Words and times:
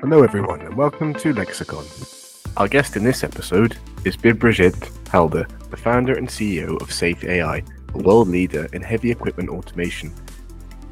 Hello, 0.00 0.22
everyone, 0.22 0.60
and 0.60 0.76
welcome 0.76 1.12
to 1.14 1.32
Lexicon. 1.32 1.84
Our 2.56 2.68
guest 2.68 2.94
in 2.94 3.02
this 3.02 3.24
episode 3.24 3.76
is 4.04 4.16
Bibhrajit 4.16 5.08
Halder, 5.08 5.48
the 5.70 5.76
founder 5.76 6.16
and 6.16 6.28
CEO 6.28 6.80
of 6.80 6.90
SafeAI, 6.90 7.68
a 7.94 7.98
world 7.98 8.28
leader 8.28 8.68
in 8.72 8.80
heavy 8.80 9.10
equipment 9.10 9.48
automation. 9.48 10.14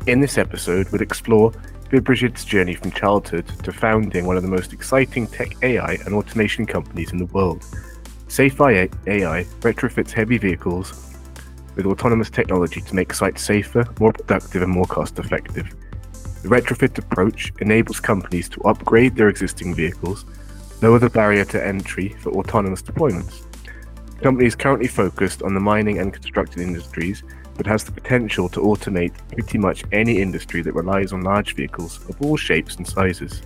In 0.08 0.21
this 0.21 0.38
episode, 0.38 0.91
we'll 0.91 1.02
explore 1.02 1.52
Bibhrajit's 1.88 2.45
journey 2.45 2.74
from 2.74 2.91
childhood 2.91 3.46
to 3.62 3.73
founding 3.73 4.27
one 4.27 4.37
of 4.37 4.42
the 4.42 4.48
most 4.48 4.73
exciting 4.73 5.29
tech 5.29 5.54
AI 5.62 5.98
and 6.04 6.12
automation 6.12 6.66
companies 6.66 7.12
in 7.12 7.18
the 7.18 7.27
world. 7.27 7.61
SafeAI 8.27 9.46
retrofits 9.61 10.11
heavy 10.11 10.36
vehicles 10.36 11.14
with 11.77 11.86
autonomous 11.86 12.29
technology 12.29 12.80
to 12.80 12.95
make 12.96 13.14
sites 13.14 13.43
safer, 13.43 13.86
more 14.00 14.12
productive, 14.12 14.62
and 14.62 14.73
more 14.73 14.86
cost 14.86 15.20
effective. 15.20 15.73
The 16.46 16.52
retrofit 16.52 16.96
approach 16.96 17.52
enables 17.60 17.98
companies 17.98 18.48
to 18.50 18.62
upgrade 18.62 19.16
their 19.16 19.28
existing 19.28 19.74
vehicles, 19.74 20.24
lower 20.80 21.00
the 21.00 21.10
barrier 21.10 21.45
to 21.46 21.66
entry 21.66 22.10
for 22.20 22.30
autonomous 22.34 22.82
deployments. 22.82 23.42
The 24.14 24.23
company 24.23 24.46
is 24.46 24.54
currently 24.54 24.87
focused 24.87 25.42
on 25.42 25.54
the 25.54 25.60
mining 25.60 25.98
and 25.98 26.12
construction 26.12 26.62
industries, 26.62 27.24
but 27.56 27.66
has 27.66 27.82
the 27.82 27.90
potential 27.90 28.48
to 28.51 28.60
automate 28.60 29.12
pretty 29.32 29.59
much 29.59 29.82
any 29.90 30.23
industry 30.23 30.62
that 30.62 30.73
relies 30.73 31.12
on 31.12 31.23
large 31.23 31.56
vehicles 31.56 32.09
of 32.09 32.23
all 32.23 32.37
shapes 32.37 32.76
and 32.76 32.87
sizes. 32.87 33.42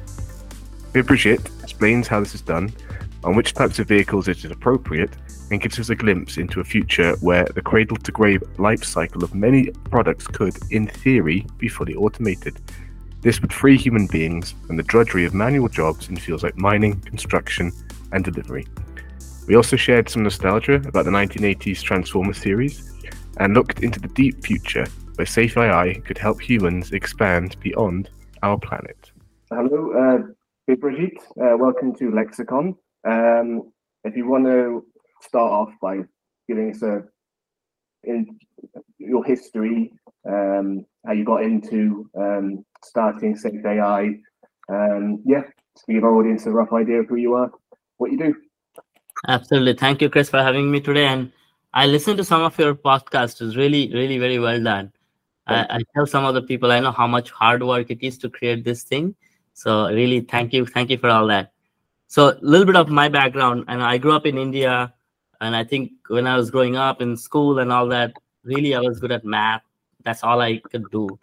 Birgit 0.92 1.40
explains 1.62 2.06
how 2.06 2.20
this 2.20 2.34
is 2.34 2.42
done, 2.42 2.70
on 3.24 3.34
which 3.34 3.54
types 3.54 3.78
of 3.78 3.88
vehicles 3.88 4.28
it 4.28 4.44
is 4.44 4.50
appropriate, 4.50 5.16
and 5.50 5.62
gives 5.62 5.80
us 5.80 5.88
a 5.88 5.94
glimpse 5.94 6.36
into 6.36 6.60
a 6.60 6.64
future 6.64 7.14
where 7.22 7.46
the 7.54 7.62
cradle 7.62 7.96
to 7.96 8.12
grave 8.12 8.42
life 8.58 8.84
cycle 8.84 9.24
of 9.24 9.34
many 9.34 9.70
products 9.88 10.26
could, 10.26 10.54
in 10.70 10.86
theory, 10.86 11.46
be 11.56 11.66
fully 11.66 11.94
automated. 11.94 12.60
This 13.22 13.42
would 13.42 13.52
free 13.52 13.76
human 13.76 14.06
beings 14.06 14.54
from 14.66 14.78
the 14.78 14.82
drudgery 14.82 15.26
of 15.26 15.34
manual 15.34 15.68
jobs 15.68 16.08
in 16.08 16.16
fields 16.16 16.42
like 16.42 16.56
mining, 16.56 16.98
construction, 17.00 17.70
and 18.12 18.24
delivery. 18.24 18.66
We 19.46 19.56
also 19.56 19.76
shared 19.76 20.08
some 20.08 20.22
nostalgia 20.22 20.76
about 20.76 21.04
the 21.04 21.10
1980s 21.10 21.82
Transformer 21.82 22.32
series 22.32 22.90
and 23.36 23.52
looked 23.52 23.82
into 23.82 24.00
the 24.00 24.08
deep 24.08 24.42
future 24.42 24.86
where 25.16 25.26
SafeAI 25.26 26.02
could 26.02 26.16
help 26.16 26.40
humans 26.40 26.92
expand 26.92 27.60
beyond 27.60 28.08
our 28.42 28.58
planet. 28.58 29.10
Hello, 29.50 29.92
uh, 29.92 30.72
Birgit. 30.74 31.18
Uh, 31.38 31.58
welcome 31.58 31.94
to 31.96 32.10
Lexicon. 32.10 32.74
Um, 33.06 33.70
if 34.02 34.16
you 34.16 34.26
want 34.26 34.46
to 34.46 34.86
start 35.20 35.52
off 35.52 35.74
by 35.82 35.98
giving 36.48 36.70
us 36.70 36.80
a 36.82 37.02
in 38.04 38.38
your 38.96 39.22
history, 39.24 39.92
um, 40.26 40.86
how 41.04 41.12
you 41.12 41.24
got 41.24 41.42
into 41.42 42.08
um, 42.16 42.64
starting 42.84 43.36
SafeAI. 43.36 44.20
Um, 44.68 45.22
yeah, 45.24 45.42
to 45.42 45.92
give 45.92 46.04
our 46.04 46.14
audience 46.14 46.46
a 46.46 46.50
rough 46.50 46.72
idea 46.72 47.00
of 47.00 47.08
who 47.08 47.16
you 47.16 47.34
are, 47.34 47.50
what 47.98 48.12
you 48.12 48.18
do. 48.18 48.34
Absolutely. 49.28 49.74
Thank 49.74 50.00
you, 50.00 50.08
Chris, 50.08 50.30
for 50.30 50.42
having 50.42 50.70
me 50.70 50.80
today. 50.80 51.06
And 51.06 51.32
I 51.74 51.86
listened 51.86 52.18
to 52.18 52.24
some 52.24 52.42
of 52.42 52.58
your 52.58 52.74
podcasts. 52.74 53.40
It's 53.42 53.56
really, 53.56 53.92
really, 53.92 54.18
very 54.18 54.38
well 54.38 54.62
done. 54.62 54.92
I, 55.46 55.66
I, 55.68 55.80
tell 55.94 56.06
some 56.06 56.24
of 56.24 56.34
the 56.34 56.42
people 56.42 56.70
I 56.70 56.78
know 56.78 56.92
how 56.92 57.08
much 57.08 57.30
hard 57.30 57.62
work 57.64 57.90
it 57.90 58.06
is 58.06 58.16
to 58.18 58.30
create 58.30 58.64
this 58.64 58.84
thing. 58.84 59.16
So 59.52 59.88
really, 59.88 60.20
thank 60.20 60.52
you, 60.52 60.64
thank 60.64 60.90
you 60.90 60.98
for 60.98 61.10
all 61.10 61.26
that. 61.26 61.52
So 62.06 62.30
a 62.30 62.38
little 62.40 62.66
bit 62.66 62.76
of 62.76 62.88
my 62.88 63.08
background, 63.08 63.64
and 63.66 63.82
I 63.82 63.98
grew 63.98 64.12
up 64.12 64.26
in 64.26 64.38
India, 64.38 64.92
and 65.40 65.56
I 65.56 65.64
think 65.64 65.92
when 66.08 66.26
I 66.26 66.36
was 66.36 66.50
growing 66.50 66.76
up 66.76 67.02
in 67.02 67.16
school 67.16 67.58
and 67.58 67.72
all 67.72 67.88
that, 67.88 68.12
really 68.44 68.74
I 68.74 68.80
was 68.80 69.00
good 69.00 69.12
at 69.12 69.24
math. 69.24 69.62
That's 70.04 70.22
all 70.22 70.40
I 70.40 70.58
could 70.70 70.90
do. 70.90 71.18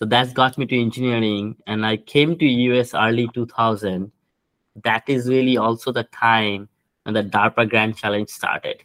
So 0.00 0.06
that's 0.06 0.32
got 0.32 0.56
me 0.56 0.64
to 0.64 0.80
engineering, 0.80 1.56
and 1.66 1.84
I 1.84 1.98
came 1.98 2.38
to 2.38 2.46
US 2.46 2.94
early 2.94 3.28
2000. 3.34 4.10
That 4.82 5.04
is 5.06 5.28
really 5.28 5.58
also 5.58 5.92
the 5.92 6.04
time 6.04 6.70
when 7.02 7.12
the 7.12 7.22
DARPA 7.22 7.68
Grand 7.68 7.98
Challenge 7.98 8.30
started. 8.30 8.82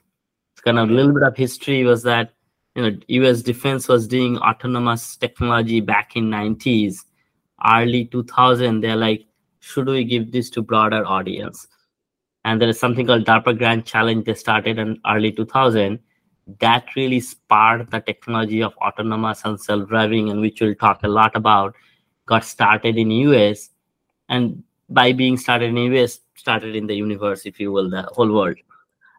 It's 0.54 0.62
kind 0.62 0.78
of 0.78 0.90
a 0.90 0.94
little 0.94 1.14
bit 1.14 1.24
of 1.24 1.38
history 1.38 1.86
was 1.86 2.04
that 2.04 2.34
you 2.76 2.84
know 2.84 2.98
US 3.08 3.42
defense 3.42 3.88
was 3.88 4.10
doing 4.10 4.38
autonomous 4.40 5.16
technology 5.16 5.80
back 5.80 6.18
in 6.18 6.30
90s, 6.30 7.06
early 7.66 8.06
2000. 8.08 8.82
They're 8.82 8.98
like, 8.98 9.26
should 9.62 9.88
we 9.88 10.04
give 10.04 10.34
this 10.34 10.50
to 10.50 10.62
broader 10.62 11.08
audience? 11.08 11.66
And 12.44 12.62
there 12.62 12.68
is 12.68 12.78
something 12.78 13.08
called 13.08 13.24
DARPA 13.26 13.58
Grand 13.58 13.86
Challenge 13.86 14.26
they 14.26 14.34
started 14.34 14.78
in 14.80 15.00
early 15.08 15.32
2000 15.32 15.98
that 16.60 16.86
really 16.96 17.20
sparked 17.20 17.92
the 17.92 18.00
technology 18.00 18.62
of 18.62 18.76
autonomous 18.78 19.42
and 19.46 19.60
self-driving 19.60 20.30
and 20.30 20.42
which 20.42 20.62
we'll 20.62 20.76
talk 20.76 21.02
a 21.04 21.08
lot 21.08 21.36
about 21.36 21.76
got 22.26 22.44
started 22.44 22.98
in 22.98 23.10
us 23.12 23.70
and 24.30 24.64
by 24.90 25.12
being 25.12 25.38
started 25.38 25.76
in 25.76 25.94
us 25.94 26.20
started 26.36 26.76
in 26.76 26.86
the 26.86 26.96
universe 26.96 27.46
if 27.46 27.60
you 27.60 27.72
will 27.72 27.90
the 27.90 28.04
whole 28.14 28.32
world. 28.32 28.58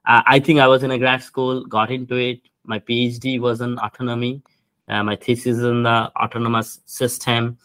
Uh, 0.07 0.23
i 0.27 0.39
think 0.39 0.61
i 0.61 0.69
was 0.69 0.85
in 0.85 0.93
a 0.93 0.99
grad 0.99 1.23
school 1.23 1.65
got 1.67 1.91
into 1.91 2.17
it. 2.17 2.41
My 2.65 2.79
phd 2.79 3.41
was 3.41 3.61
in 3.61 3.79
autonomy. 3.79 4.43
Uh, 4.89 5.03
my 5.03 5.17
thesis 5.17 5.59
in 5.59 5.83
the 5.83 6.13
autonomous 6.17 6.81
system. 6.87 7.59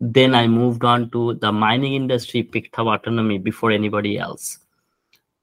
Then 0.00 0.34
i 0.34 0.48
moved 0.48 0.84
on 0.84 1.10
to 1.10 1.34
the 1.34 1.52
mining 1.52 1.94
industry 1.94 2.42
picked 2.42 2.76
up 2.78 2.88
autonomy 2.88 3.38
before 3.38 3.70
anybody 3.70 4.18
else. 4.18 4.58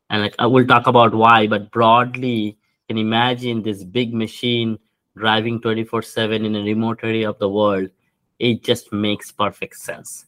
And 0.10 0.22
like 0.22 0.36
i 0.38 0.46
will 0.46 0.68
talk 0.68 0.88
about 0.88 1.16
why 1.16 1.48
but 1.48 1.72
broadly 1.72 2.58
can 2.92 2.98
imagine 2.98 3.62
this 3.62 3.86
big 3.86 4.14
machine 4.14 4.78
driving 5.16 5.62
24 5.62 6.02
7 6.02 6.44
in 6.46 6.56
a 6.58 6.62
remote 6.62 7.00
area 7.04 7.30
of 7.30 7.40
the 7.40 7.48
world, 7.48 7.90
it 8.38 8.64
just 8.64 8.92
makes 8.92 9.32
perfect 9.32 9.78
sense. 9.78 10.26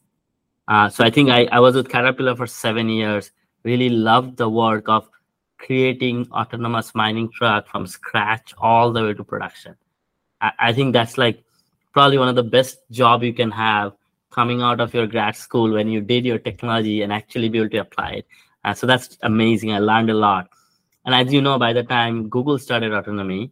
Uh, 0.70 0.88
so 0.88 1.04
I 1.04 1.10
think 1.10 1.30
I, 1.30 1.44
I 1.52 1.60
was 1.60 1.76
with 1.76 1.90
Caterpillar 1.90 2.38
for 2.38 2.48
seven 2.48 2.88
years, 2.88 3.32
really 3.64 3.90
loved 3.90 4.38
the 4.38 4.48
work 4.48 4.88
of 4.88 5.10
creating 5.58 6.30
autonomous 6.32 6.96
mining 6.96 7.30
truck 7.32 7.68
from 7.68 7.86
scratch 7.86 8.54
all 8.58 8.94
the 8.94 9.04
way 9.04 9.14
to 9.14 9.24
production. 9.26 9.76
I, 10.40 10.52
I 10.60 10.74
think 10.74 10.94
that's 10.94 11.18
like 11.18 11.44
probably 11.92 12.18
one 12.18 12.30
of 12.30 12.36
the 12.36 12.44
best 12.44 12.78
job 12.92 13.24
you 13.24 13.34
can 13.34 13.52
have 13.52 13.92
coming 14.32 14.62
out 14.62 14.80
of 14.80 14.94
your 14.94 15.06
grad 15.06 15.36
school 15.36 15.74
when 15.74 15.90
you 15.90 16.00
did 16.00 16.26
your 16.26 16.40
technology 16.40 17.02
and 17.02 17.12
actually 17.12 17.50
be 17.50 17.58
able 17.58 17.70
to 17.72 17.78
apply 17.80 18.12
it. 18.12 18.28
Uh, 18.64 18.74
so 18.74 18.88
that's 18.88 19.18
amazing. 19.22 19.74
I 19.74 19.80
learned 19.80 20.10
a 20.10 20.14
lot. 20.14 20.48
And 21.06 21.14
as 21.14 21.34
you 21.34 21.42
know, 21.42 21.60
by 21.60 21.74
the 21.74 21.84
time 21.84 22.30
Google 22.30 22.58
started 22.58 22.94
autonomy, 22.94 23.52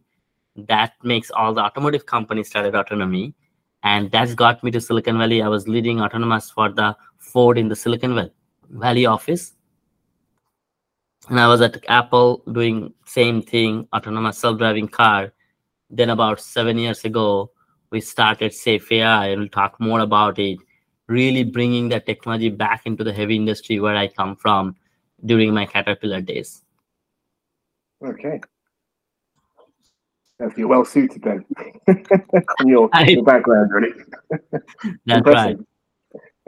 that 0.56 0.94
makes 1.02 1.30
all 1.30 1.52
the 1.54 1.60
automotive 1.60 2.06
companies 2.06 2.48
started 2.48 2.74
autonomy. 2.74 3.34
And 3.82 4.10
that's 4.10 4.34
got 4.34 4.62
me 4.62 4.70
to 4.70 4.80
Silicon 4.80 5.18
Valley. 5.18 5.42
I 5.42 5.48
was 5.48 5.66
leading 5.66 6.00
autonomous 6.00 6.50
for 6.50 6.70
the 6.70 6.96
Ford 7.18 7.58
in 7.58 7.68
the 7.68 7.76
Silicon 7.76 8.30
Valley 8.70 9.06
office. 9.06 9.54
And 11.28 11.38
I 11.38 11.46
was 11.46 11.60
at 11.60 11.84
Apple 11.88 12.42
doing 12.50 12.92
same 13.06 13.42
thing, 13.42 13.86
autonomous 13.92 14.38
self-driving 14.38 14.88
car. 14.88 15.32
Then 15.90 16.10
about 16.10 16.40
seven 16.40 16.78
years 16.78 17.04
ago, 17.04 17.50
we 17.90 18.00
started 18.00 18.52
SafeAI, 18.52 19.32
and 19.32 19.40
we'll 19.40 19.48
talk 19.48 19.78
more 19.78 20.00
about 20.00 20.38
it. 20.38 20.58
Really 21.08 21.44
bringing 21.44 21.90
that 21.90 22.06
technology 22.06 22.48
back 22.48 22.86
into 22.86 23.04
the 23.04 23.12
heavy 23.12 23.36
industry 23.36 23.78
where 23.78 23.96
I 23.96 24.08
come 24.08 24.36
from 24.36 24.76
during 25.26 25.52
my 25.52 25.66
Caterpillar 25.66 26.20
days. 26.20 26.62
Okay. 28.04 28.40
That's 30.38 30.58
you're 30.58 30.68
well 30.68 30.84
suited 30.84 31.22
then. 31.22 31.44
Your, 32.64 32.88
I, 32.92 33.06
your 33.08 33.22
background, 33.22 33.70
really. 33.72 33.92
That's 35.06 35.26
right. 35.26 35.56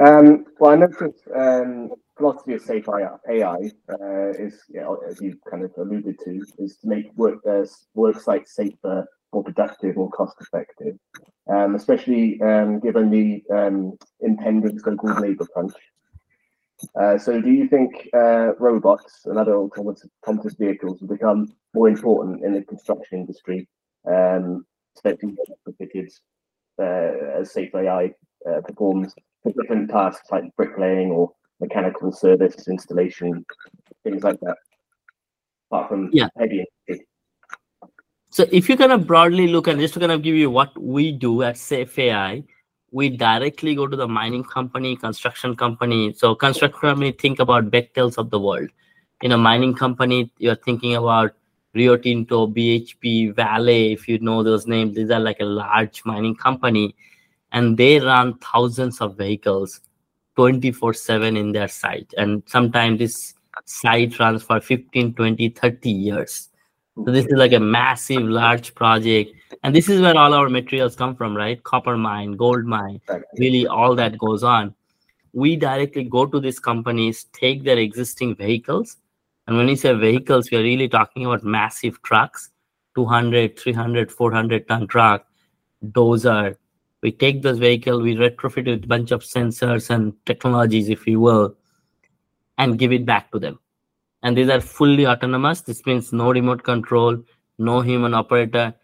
Um, 0.05 0.47
well, 0.59 0.73
I 0.73 0.77
noticed 0.77 1.23
um, 1.35 1.91
philosophy 2.17 2.55
of 2.55 2.65
SafeAI 2.65 3.71
uh, 3.89 4.31
is, 4.31 4.63
you 4.69 4.81
know, 4.81 5.01
as 5.09 5.21
you 5.21 5.39
kind 5.49 5.63
of 5.63 5.71
alluded 5.77 6.17
to, 6.25 6.45
is 6.59 6.77
to 6.79 6.89
make 6.89 7.15
work 7.15 7.39
uh, 7.49 7.65
work 7.95 8.21
sites 8.21 8.57
safer, 8.57 9.07
more 9.33 9.45
productive, 9.45 9.97
more 9.97 10.11
cost 10.11 10.37
effective. 10.41 10.99
Um, 11.49 11.75
especially 11.75 12.41
um, 12.41 12.81
given 12.81 13.11
the 13.11 13.45
um, 13.55 13.97
impending 14.21 14.79
so-called 14.79 15.21
labour 15.21 15.47
crunch 15.47 15.75
uh, 17.01 17.19
so, 17.19 17.41
do 17.41 17.51
you 17.51 17.69
think 17.69 18.09
uh, 18.15 18.55
robots 18.59 19.27
and 19.27 19.39
other 19.39 19.57
autonomous, 19.57 20.55
vehicles 20.59 21.01
will 21.01 21.09
become 21.09 21.53
more 21.73 21.89
important 21.89 22.45
in 22.45 22.53
the 22.53 22.63
construction 22.63 23.21
industry, 23.21 23.69
um, 24.11 24.67
especially 24.97 25.37
for 25.65 25.87
kids, 25.87 26.21
uh, 26.81 27.41
as 27.41 27.53
SafeAI 27.53 28.13
uh, 28.49 28.61
performs 28.63 29.15
for 29.43 29.53
different 29.53 29.91
tasks 29.91 30.29
like 30.31 30.45
bricklaying 30.57 31.11
or 31.11 31.33
mechanical 31.61 32.13
service 32.13 32.67
installation, 32.69 33.45
things 34.03 34.25
like 34.25 34.41
that, 34.41 34.57
apart 35.71 35.89
from 35.89 36.11
yeah. 36.13 36.29
heavy 36.37 36.65
industry? 36.89 37.07
So, 38.31 38.47
if 38.51 38.69
you 38.69 38.77
kind 38.77 38.91
of 38.91 39.07
broadly 39.07 39.47
look 39.47 39.69
and 39.69 39.79
just 39.79 39.95
to 39.95 40.01
kind 40.01 40.11
of 40.11 40.23
give 40.23 40.35
you 40.35 40.51
what 40.51 40.77
we 40.81 41.13
do 41.13 41.43
at 41.45 41.55
SafeAI, 41.55 42.45
we 42.95 43.09
directly 43.11 43.75
go 43.75 43.89
to 43.89 43.97
the 43.97 44.07
mining 44.07 44.45
company, 44.45 44.95
construction 44.95 45.57
company. 45.57 46.13
So 46.13 46.37
construction 46.37 46.79
company 46.81 47.11
think 47.11 47.41
about 47.41 47.69
Bechtels 47.69 48.19
of 48.19 48.31
the 48.31 48.39
world. 48.39 48.69
In 49.21 49.33
a 49.33 49.37
mining 49.37 49.75
company, 49.75 50.31
you're 50.39 50.55
thinking 50.55 50.95
about 50.95 51.35
Rio 51.75 51.97
Tinto, 51.97 52.47
BHP, 52.47 53.35
Vale, 53.35 53.93
if 53.93 54.07
you 54.07 54.21
know 54.21 54.45
those 54.45 54.69
names, 54.69 54.95
these 54.95 55.11
are 55.11 55.19
like 55.19 55.41
a 55.41 55.45
large 55.45 56.03
mining 56.05 56.37
company. 56.37 56.95
And 57.51 57.77
they 57.77 57.99
run 57.99 58.39
thousands 58.39 59.01
of 59.01 59.17
vehicles 59.19 59.81
24 60.37 60.95
7 60.95 61.37
in 61.37 61.53
their 61.53 61.69
site 61.69 62.13
and 62.17 62.43
sometimes 62.47 62.99
this 62.99 63.35
site 63.65 64.19
runs 64.19 64.43
for 64.43 64.61
15 64.61 65.15
20 65.15 65.49
30 65.51 65.91
years 65.91 66.49
so 66.97 67.11
this 67.11 67.27
is 67.27 67.33
like 67.33 67.53
a 67.53 67.61
massive 67.61 68.23
large 68.23 68.75
project. 68.75 69.33
And 69.63 69.75
this 69.75 69.89
is 69.89 70.01
where 70.01 70.17
all 70.17 70.33
our 70.33 70.49
materials 70.49 70.95
come 70.95 71.17
from 71.17 71.37
right? 71.37 71.63
Copper 71.63 71.97
mine 71.97 72.33
gold 72.33 72.65
mine 72.65 73.01
really 73.39 73.67
all 73.67 73.97
that 73.97 74.17
goes 74.19 74.43
on. 74.43 74.75
We 75.33 75.57
directly 75.57 76.05
go 76.05 76.27
to 76.27 76.39
these 76.39 76.61
companies 76.61 77.25
take 77.33 77.65
their 77.65 77.79
existing 77.79 78.37
vehicles. 78.37 78.97
And 79.47 79.57
when 79.57 79.67
we 79.67 79.77
say 79.77 79.93
vehicles 79.93 80.51
we 80.51 80.59
are 80.59 80.63
really 80.63 80.89
talking 80.89 81.27
about 81.27 81.43
massive 81.43 82.01
trucks 82.03 82.51
200 82.95 83.59
300 83.59 84.13
400 84.13 84.69
ton 84.69 84.87
truck 84.87 85.27
dozer. 85.85 86.57
We 87.03 87.13
take 87.13 87.43
this 87.43 87.59
vehicle, 87.59 88.01
we 88.01 88.17
retrofit 88.17 88.67
it 88.67 88.71
with 88.71 88.85
a 88.85 88.87
bunch 88.87 89.11
of 89.11 89.23
sensors 89.23 89.91
and 89.91 90.15
technologies, 90.25 90.89
if 90.89 91.07
you 91.07 91.21
will, 91.21 91.55
and 92.57 92.79
give 92.79 92.93
it 92.93 93.05
back 93.05 93.31
to 93.33 93.39
them. 93.39 93.59
And 94.25 94.37
these 94.37 94.49
are 94.49 94.61
fully 94.61 95.07
autonomous. 95.07 95.61
This 95.61 95.85
means 95.87 96.13
no 96.13 96.33
remote 96.33 96.65
control, 96.65 97.23
no 97.59 97.83
human 97.83 98.15
operator, 98.15 98.75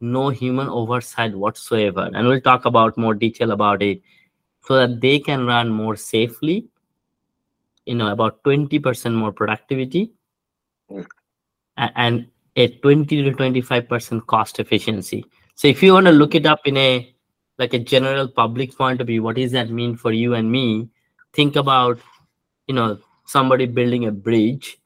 no 0.00 0.28
human 0.28 0.68
oversight 0.68 1.34
whatsoever. 1.34 2.08
And 2.14 2.28
we'll 2.28 2.40
talk 2.40 2.66
about 2.66 2.96
more 2.96 3.14
detail 3.14 3.50
about 3.50 3.82
it 3.82 4.02
so 4.62 4.76
that 4.76 5.00
they 5.00 5.18
can 5.18 5.46
run 5.46 5.70
more 5.70 5.96
safely, 5.96 6.68
you 7.86 7.94
know, 7.94 8.12
about 8.12 8.42
20% 8.44 9.14
more 9.14 9.32
productivity 9.32 10.12
mm. 10.90 11.06
and 11.76 12.28
a 12.56 12.68
20 12.68 13.22
to 13.24 13.32
25% 13.32 14.26
cost 14.26 14.60
efficiency. 14.60 15.24
So 15.54 15.66
if 15.66 15.82
you 15.82 15.94
want 15.94 16.06
to 16.06 16.12
look 16.12 16.34
it 16.34 16.46
up 16.46 16.60
in 16.66 16.76
a 16.76 17.14
like 17.60 17.74
a 17.74 17.78
general 17.78 18.26
public 18.26 18.74
point 18.74 19.02
of 19.02 19.06
view 19.06 19.22
what 19.22 19.36
does 19.36 19.52
that 19.52 19.68
mean 19.68 19.94
for 19.94 20.12
you 20.12 20.32
and 20.32 20.50
me 20.50 20.88
think 21.34 21.56
about 21.56 22.00
you 22.66 22.74
know 22.74 22.98
somebody 23.26 23.66
building 23.66 24.06
a 24.06 24.10
bridge 24.10 24.79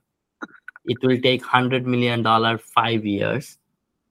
it 0.86 0.98
will 1.02 1.18
take 1.20 1.42
100 1.42 1.86
million 1.86 2.22
dollar 2.22 2.58
5 2.58 3.04
years. 3.04 3.58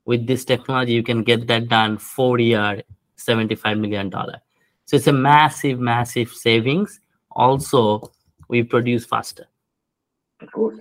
With 0.05 0.27
this 0.27 0.43
technology 0.43 0.93
you 0.93 1.03
can 1.03 1.23
get 1.23 1.47
that 1.47 1.69
done 1.69 1.97
40 1.97 2.43
year 2.43 2.83
75 3.15 3.77
million 3.77 4.09
dollar. 4.09 4.41
So 4.85 4.97
it's 4.97 5.07
a 5.07 5.13
massive 5.13 5.79
massive 5.79 6.29
savings. 6.29 6.99
Also 7.31 8.11
we 8.49 8.63
produce 8.63 9.05
faster. 9.05 9.47
Of 10.41 10.51
course 10.51 10.79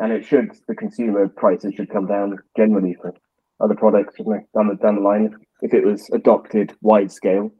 and 0.00 0.12
it 0.12 0.24
should 0.24 0.50
the 0.66 0.74
consumer 0.74 1.28
prices 1.28 1.74
should 1.74 1.90
come 1.90 2.06
down 2.06 2.38
generally 2.56 2.96
for 3.00 3.14
other 3.60 3.74
products 3.74 4.16
down 4.16 4.68
the 4.68 4.76
down 4.82 4.96
the 4.96 5.00
line 5.00 5.36
if 5.62 5.74
it 5.74 5.84
was 5.84 6.08
adopted 6.10 6.74
wide 6.80 7.12
scale. 7.12 7.52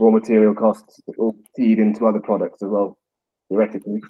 Raw 0.00 0.10
material 0.10 0.54
costs 0.54 1.00
will 1.16 1.34
feed 1.56 1.80
into 1.80 2.06
other 2.06 2.20
products 2.20 2.62
as 2.62 2.68
well, 2.68 2.96
theoretically. 3.48 4.00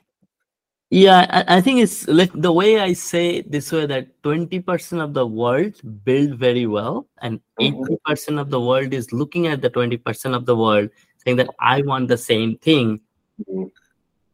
Yeah, 0.91 1.27
I, 1.29 1.59
I 1.59 1.61
think 1.61 1.81
it's 1.81 2.09
like 2.09 2.31
the 2.33 2.53
way 2.53 2.81
I 2.81 2.95
say 2.95 3.43
this 3.43 3.71
way 3.71 3.85
that 3.87 4.23
20% 4.23 5.03
of 5.05 5.13
the 5.13 5.27
world 5.27 5.75
build 6.05 6.39
very 6.39 6.67
well, 6.67 7.07
and 7.21 7.41
80% 7.61 7.85
mm-hmm. 7.85 8.39
of 8.39 8.49
the 8.49 8.61
world 8.61 8.95
is 8.95 9.13
looking 9.13 9.49
at 9.49 9.61
the 9.61 9.69
20% 9.69 10.35
of 10.35 10.47
the 10.47 10.57
world 10.57 10.89
saying 11.25 11.37
that 11.37 11.51
I 11.61 11.83
want 11.83 12.09
the 12.09 12.17
same 12.17 12.57
thing, 12.57 13.01
mm-hmm. 13.49 13.65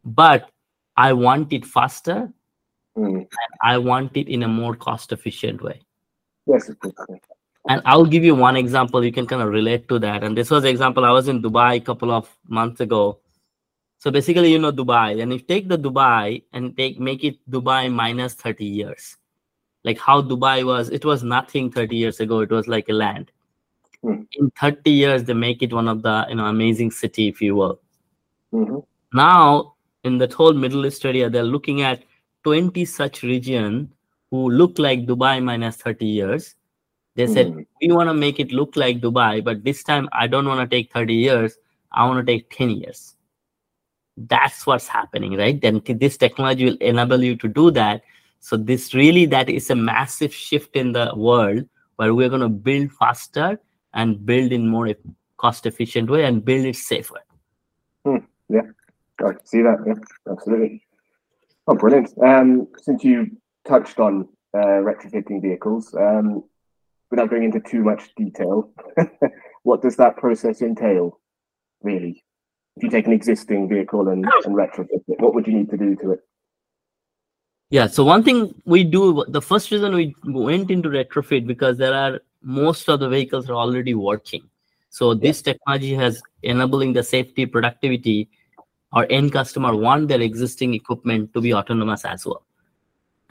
but 0.05 0.51
I 0.97 1.13
want 1.13 1.53
it 1.53 1.67
faster 1.67 2.33
mm-hmm. 2.97 3.17
and 3.17 3.29
I 3.61 3.79
want 3.79 4.17
it 4.17 4.29
in 4.29 4.45
a 4.45 4.49
more 4.49 4.77
cost 4.77 5.11
efficient 5.11 5.61
way. 5.61 5.81
Yes, 6.47 6.71
and 7.69 7.83
I'll 7.85 8.05
give 8.05 8.23
you 8.25 8.35
one 8.35 8.57
example. 8.57 9.05
You 9.05 9.13
can 9.13 9.27
kind 9.27 9.43
of 9.43 9.49
relate 9.49 9.89
to 9.89 9.99
that. 10.01 10.23
And 10.23 10.37
this 10.37 10.51
was 10.51 10.65
example. 10.65 11.05
I 11.05 11.11
was 11.11 11.29
in 11.29 11.43
Dubai 11.43 11.77
a 11.77 11.81
couple 11.81 12.11
of 12.11 12.29
months 12.47 12.81
ago. 12.81 13.19
So 14.05 14.11
basically, 14.11 14.53
you 14.53 14.59
know 14.59 14.71
Dubai, 14.71 15.23
and 15.23 15.33
if 15.33 15.41
you 15.41 15.47
take 15.47 15.67
the 15.67 15.79
Dubai 15.79 16.43
and 16.53 16.77
take 16.77 17.01
make 17.01 17.25
it 17.25 17.39
Dubai 17.51 17.91
minus 17.91 18.35
30 18.35 18.63
years, 18.63 19.17
like 19.83 19.99
how 19.99 20.21
Dubai 20.21 20.63
was, 20.63 20.91
it 20.91 21.07
was 21.07 21.23
nothing 21.23 21.71
30 21.71 21.97
years 21.97 22.21
ago. 22.21 22.41
It 22.41 22.51
was 22.51 22.69
like 22.69 22.91
a 22.91 22.93
land. 22.93 23.33
Hmm. 24.03 24.25
In 24.33 24.51
30 24.61 24.91
years, 24.91 25.25
they 25.25 25.33
make 25.33 25.63
it 25.63 25.73
one 25.73 25.89
of 25.89 26.03
the 26.03 26.27
you 26.29 26.35
know 26.35 26.45
amazing 26.45 26.91
city, 26.91 27.29
if 27.29 27.41
you 27.41 27.55
will. 27.55 27.81
Mm-hmm. 28.53 28.81
Now, 29.15 29.77
in 30.03 30.19
the 30.19 30.29
whole 30.37 30.53
Middle 30.53 30.85
East 30.85 31.07
area, 31.07 31.31
they're 31.31 31.43
looking 31.43 31.81
at 31.81 32.03
20 32.43 32.85
such 32.85 33.23
region 33.23 33.91
who 34.31 34.51
look 34.51 34.79
like 34.79 35.07
Dubai 35.07 35.43
minus 35.43 35.77
30 35.77 36.05
years 36.05 36.57
they 37.17 37.27
said, 37.29 37.47
mm. 37.47 37.65
we 37.81 37.93
want 37.93 38.09
to 38.09 38.15
make 38.15 38.41
it 38.41 38.51
look 38.51 38.75
like 38.75 39.01
Dubai, 39.01 39.43
but 39.43 39.63
this 39.63 39.85
time 39.85 40.09
I 40.13 40.27
don't 40.27 40.47
want 40.47 40.69
to 40.69 40.77
take 40.77 40.93
30 40.93 41.15
years. 41.15 41.57
I 41.93 42.07
want 42.07 42.27
to 42.27 42.33
take 42.33 42.51
10 42.51 42.71
years. 42.71 43.14
That's 44.17 44.67
what's 44.67 44.87
happening, 44.87 45.37
right? 45.37 45.61
Then 45.61 45.83
this 45.85 46.17
technology 46.17 46.67
will 46.67 46.77
enable 46.77 47.23
you 47.23 47.37
to 47.37 47.49
do 47.49 47.71
that. 47.73 48.03
So 48.41 48.57
this 48.57 48.95
really, 48.95 49.27
that 49.27 49.49
is 49.49 49.71
a 49.71 49.75
massive 49.75 50.33
shift 50.33 50.77
in 50.77 50.93
the 50.93 51.13
world 51.17 51.69
where 51.97 52.15
we're 52.15 52.29
going 52.29 52.41
to 52.43 52.49
build 52.49 52.93
faster 52.93 53.59
and 53.93 54.25
build 54.25 54.53
in 54.53 54.69
more 54.69 54.91
cost 55.37 55.67
efficient 55.67 56.11
way 56.11 56.25
and 56.25 56.45
build 56.45 56.65
it 56.67 56.77
safer. 56.77 57.21
Hmm. 58.05 58.19
Yeah, 58.49 58.63
I 59.21 59.33
see 59.45 59.63
that. 59.63 59.79
Yeah, 59.87 59.95
absolutely. 60.31 60.83
Oh, 61.67 61.75
brilliant. 61.75 62.13
Um, 62.23 62.69
since 62.77 63.03
you 63.05 63.39
touched 63.67 63.99
on 63.99 64.29
uh, 64.55 64.83
retrofitting 64.85 65.41
vehicles, 65.41 65.95
um, 65.95 66.45
without 67.11 67.31
going 67.31 67.45
into 67.45 67.61
too 67.61 67.83
much 67.83 68.15
detail, 68.17 68.71
what 69.63 69.81
does 69.81 69.97
that 69.97 70.17
process 70.17 70.61
entail, 70.61 71.21
really? 71.83 72.23
If 72.77 72.83
you 72.83 72.91
take 72.91 73.07
an 73.07 73.13
existing 73.13 73.69
vehicle 73.69 74.09
and, 74.09 74.27
oh. 74.27 74.43
and 74.45 74.55
retrofit 74.55 75.01
it, 75.07 75.21
what 75.21 75.35
would 75.35 75.47
you 75.47 75.55
need 75.55 75.71
to 75.71 75.77
do 75.77 75.95
to 75.97 76.13
it? 76.13 76.21
Yeah, 77.71 77.87
so 77.87 78.05
one 78.05 78.23
thing 78.23 78.55
we 78.65 78.85
do, 78.85 79.25
the 79.29 79.41
first 79.43 79.71
reason 79.71 79.95
we 79.95 80.15
went 80.25 80.71
into 80.71 80.89
retrofit 80.89 81.47
because 81.47 81.79
there 81.79 81.95
are 81.95 82.21
most 82.43 82.89
of 82.89 83.01
the 83.01 83.09
vehicles 83.09 83.49
are 83.49 83.55
already 83.55 83.95
working. 83.95 84.49
So 84.91 85.15
this 85.15 85.43
technology 85.43 85.95
has 85.95 86.23
enabling 86.43 86.93
the 86.93 87.03
safety, 87.03 87.47
productivity. 87.47 88.29
Our 88.93 89.07
end 89.11 89.33
customer 89.33 89.75
want 89.75 90.09
their 90.09 90.21
existing 90.21 90.75
equipment 90.75 91.33
to 91.35 91.41
be 91.41 91.53
autonomous 91.53 92.05
as 92.05 92.25
well. 92.27 92.45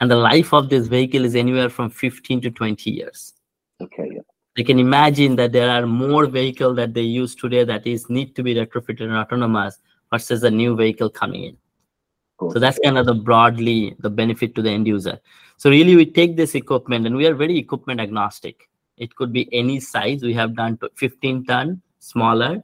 And 0.00 0.10
the 0.10 0.16
life 0.16 0.52
of 0.52 0.68
this 0.68 0.88
vehicle 0.88 1.24
is 1.24 1.36
anywhere 1.36 1.70
from 1.70 1.88
15 1.88 2.42
to 2.42 2.50
20 2.50 2.90
years. 2.90 3.32
Okay. 3.80 4.13
They 4.56 4.62
can 4.62 4.78
imagine 4.78 5.34
that 5.36 5.52
there 5.52 5.68
are 5.68 5.86
more 5.86 6.26
vehicle 6.26 6.74
that 6.74 6.94
they 6.94 7.02
use 7.02 7.34
today 7.34 7.64
that 7.64 7.86
is 7.86 8.08
need 8.08 8.36
to 8.36 8.42
be 8.42 8.54
retrofitted 8.54 9.02
and 9.02 9.12
autonomous 9.12 9.80
versus 10.12 10.44
a 10.44 10.50
new 10.50 10.76
vehicle 10.76 11.10
coming 11.10 11.44
in. 11.44 11.56
So 12.52 12.58
that's 12.58 12.78
kind 12.78 12.98
of 12.98 13.06
the 13.06 13.14
broadly 13.14 13.96
the 14.00 14.10
benefit 14.10 14.54
to 14.54 14.62
the 14.62 14.70
end 14.70 14.86
user. 14.86 15.18
So 15.56 15.70
really, 15.70 15.96
we 15.96 16.06
take 16.06 16.36
this 16.36 16.54
equipment 16.54 17.06
and 17.06 17.16
we 17.16 17.26
are 17.26 17.34
very 17.34 17.58
equipment 17.58 18.00
agnostic. 18.00 18.68
It 18.96 19.14
could 19.16 19.32
be 19.32 19.48
any 19.52 19.80
size. 19.80 20.22
We 20.22 20.34
have 20.34 20.54
done 20.54 20.78
15 20.96 21.46
ton, 21.46 21.80
smaller, 21.98 22.62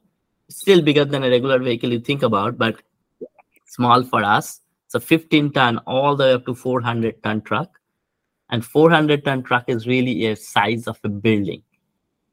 still 0.48 0.82
bigger 0.82 1.04
than 1.04 1.24
a 1.24 1.30
regular 1.30 1.58
vehicle 1.58 1.90
you 1.90 2.00
think 2.00 2.22
about, 2.22 2.58
but 2.58 2.82
small 3.66 4.02
for 4.02 4.22
us. 4.22 4.60
So 4.88 5.00
15 5.00 5.52
ton 5.52 5.78
all 5.86 6.16
the 6.16 6.24
way 6.24 6.32
up 6.34 6.46
to 6.46 6.54
400 6.54 7.22
ton 7.22 7.40
truck 7.42 7.70
and 8.50 8.64
400 8.64 9.24
ton 9.24 9.42
truck 9.42 9.64
is 9.68 9.86
really 9.86 10.26
a 10.26 10.36
size 10.36 10.88
of 10.88 10.98
a 11.04 11.08
building 11.08 11.62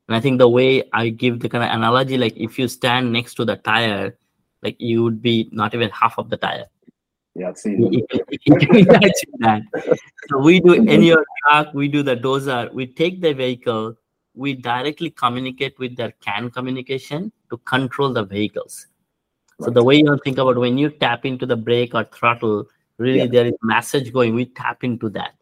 and 0.07 0.15
i 0.15 0.19
think 0.19 0.37
the 0.37 0.47
way 0.47 0.83
i 0.93 1.09
give 1.09 1.39
the 1.39 1.49
kind 1.49 1.63
of 1.63 1.71
analogy 1.71 2.17
like 2.17 2.35
if 2.35 2.57
you 2.59 2.67
stand 2.67 3.11
next 3.11 3.35
to 3.35 3.45
the 3.45 3.55
tire 3.57 4.17
like 4.63 4.75
you 4.79 5.03
would 5.03 5.21
be 5.21 5.49
not 5.51 5.73
even 5.75 5.89
half 5.91 6.17
of 6.17 6.29
the 6.29 6.37
tire. 6.37 6.65
Yeah 7.35 7.53
see 7.53 7.75
that. 9.39 9.61
so 10.27 10.39
we 10.39 10.59
do 10.59 10.87
any 10.95 11.13
truck 11.43 11.73
we 11.73 11.87
do 11.87 12.01
the 12.01 12.15
dozer 12.15 12.73
we 12.73 12.87
take 12.87 13.21
the 13.21 13.33
vehicle 13.33 13.95
we 14.37 14.53
directly 14.53 15.09
communicate 15.09 15.77
with 15.79 15.95
their 15.97 16.11
CAN 16.21 16.49
communication 16.51 17.31
to 17.49 17.57
control 17.57 18.13
the 18.13 18.23
vehicles. 18.23 18.87
So 19.59 19.71
the 19.71 19.83
way 19.83 19.95
you 19.95 20.17
think 20.23 20.37
about 20.37 20.57
when 20.57 20.77
you 20.77 20.89
tap 20.89 21.25
into 21.25 21.47
the 21.47 21.55
brake 21.55 21.95
or 21.95 22.03
throttle 22.03 22.65
really 22.99 23.19
yeah. 23.19 23.25
there 23.25 23.47
is 23.47 23.53
message 23.63 24.13
going 24.13 24.35
we 24.35 24.45
tap 24.45 24.83
into 24.83 25.09
that. 25.09 25.33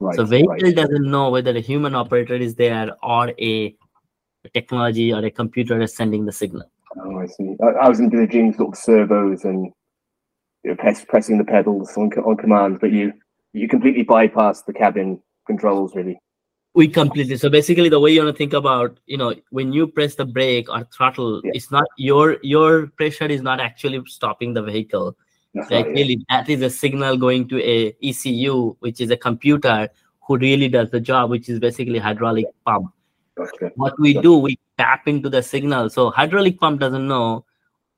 Right, 0.00 0.14
so 0.14 0.24
vehicle 0.24 0.54
right. 0.62 0.76
doesn't 0.76 1.10
know 1.10 1.30
whether 1.30 1.50
a 1.50 1.60
human 1.60 1.96
operator 1.96 2.36
is 2.36 2.54
there 2.54 2.96
or 3.02 3.32
a, 3.40 3.76
a 4.48 4.60
technology 4.60 5.12
or 5.12 5.24
a 5.24 5.30
computer 5.30 5.80
is 5.80 5.94
sending 5.94 6.24
the 6.24 6.32
signal. 6.32 6.70
Oh, 6.96 7.18
I 7.18 7.26
see. 7.26 7.56
I, 7.62 7.84
I 7.84 7.88
was 7.88 8.00
envisaging 8.00 8.54
sort 8.54 8.74
of 8.74 8.78
servos 8.78 9.44
and 9.44 9.72
you 10.64 10.70
know, 10.70 10.76
press, 10.76 11.04
pressing 11.04 11.38
the 11.38 11.44
pedals 11.44 11.96
on, 11.96 12.10
on 12.12 12.36
command, 12.36 12.80
but 12.80 12.92
you 12.92 13.12
you 13.52 13.68
completely 13.68 14.02
bypass 14.02 14.62
the 14.62 14.72
cabin 14.72 15.20
controls, 15.46 15.94
really. 15.94 16.18
We 16.74 16.86
completely. 16.86 17.36
So 17.36 17.48
basically, 17.48 17.88
the 17.88 17.98
way 17.98 18.12
you 18.12 18.22
want 18.22 18.34
to 18.34 18.38
think 18.38 18.52
about, 18.52 18.98
you 19.06 19.16
know, 19.16 19.34
when 19.50 19.72
you 19.72 19.86
press 19.86 20.14
the 20.14 20.26
brake 20.26 20.68
or 20.68 20.86
throttle, 20.94 21.40
yeah. 21.44 21.52
it's 21.54 21.70
not 21.70 21.86
your 21.96 22.36
your 22.42 22.88
pressure 22.88 23.26
is 23.26 23.42
not 23.42 23.60
actually 23.60 24.02
stopping 24.06 24.54
the 24.54 24.62
vehicle 24.62 25.16
like 25.70 25.86
really 25.86 26.24
that 26.28 26.48
is 26.48 26.62
a 26.62 26.70
signal 26.70 27.16
going 27.16 27.48
to 27.48 27.62
a 27.62 27.94
ECU, 28.02 28.76
which 28.80 29.00
is 29.00 29.10
a 29.10 29.16
computer 29.16 29.88
who 30.26 30.36
really 30.36 30.68
does 30.68 30.90
the 30.90 31.00
job, 31.00 31.30
which 31.30 31.48
is 31.48 31.58
basically 31.58 31.98
hydraulic 31.98 32.46
pump. 32.64 32.92
What 33.76 33.98
we 33.98 34.14
do, 34.14 34.36
we 34.36 34.58
tap 34.76 35.08
into 35.08 35.28
the 35.28 35.42
signal. 35.42 35.90
So 35.90 36.10
hydraulic 36.10 36.58
pump 36.58 36.80
doesn't 36.80 37.06
know 37.06 37.44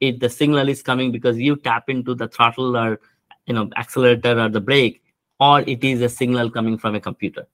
if 0.01 0.19
the 0.19 0.29
signal 0.29 0.69
is 0.69 0.83
coming 0.83 1.13
because 1.13 1.39
you 1.39 1.57
tap 1.57 1.89
into 1.89 2.15
the 2.15 2.29
throttle 2.29 2.77
or 2.77 3.01
you 3.47 3.55
know 3.55 3.69
accelerator 3.77 4.39
or 4.39 4.49
the 4.49 4.61
brake 4.61 5.03
or 5.39 5.61
it 5.61 5.83
is 5.85 6.03
a 6.03 6.09
signal 6.09 6.51
coming 6.51 6.79
from 6.79 6.95
a 6.95 7.01
computer. 7.01 7.47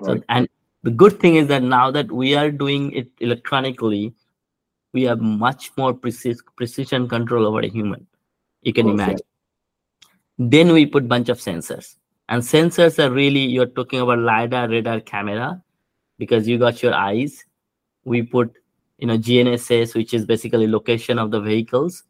Right. 0.00 0.18
so 0.18 0.24
and 0.28 0.48
the 0.82 0.90
good 0.90 1.18
thing 1.20 1.36
is 1.36 1.48
that 1.48 1.62
now 1.62 1.90
that 1.90 2.10
we 2.10 2.34
are 2.34 2.50
doing 2.50 2.92
it 2.92 3.10
electronically 3.20 4.14
we 4.92 5.02
have 5.02 5.20
much 5.20 5.70
more 5.76 5.92
precis- 5.92 6.42
precision 6.56 7.08
control 7.08 7.46
over 7.46 7.60
a 7.60 7.68
human. 7.68 8.06
You 8.62 8.72
can 8.72 8.88
imagine. 8.88 9.26
Then 10.38 10.72
we 10.72 10.86
put 10.86 11.08
bunch 11.08 11.28
of 11.28 11.38
sensors. 11.38 11.96
And 12.28 12.42
sensors 12.42 13.02
are 13.02 13.10
really 13.10 13.40
you're 13.40 13.66
talking 13.66 14.00
about 14.00 14.18
lidar 14.18 14.68
radar 14.68 15.00
camera 15.00 15.62
because 16.18 16.48
you 16.48 16.58
got 16.58 16.82
your 16.82 16.94
eyes 16.94 17.44
we 18.04 18.22
put 18.22 18.52
you 18.98 19.06
know 19.06 19.18
gnss 19.18 19.94
which 19.94 20.14
is 20.14 20.24
basically 20.24 20.66
location 20.66 21.18
of 21.18 21.30
the 21.30 21.40
vehicles. 21.40 22.04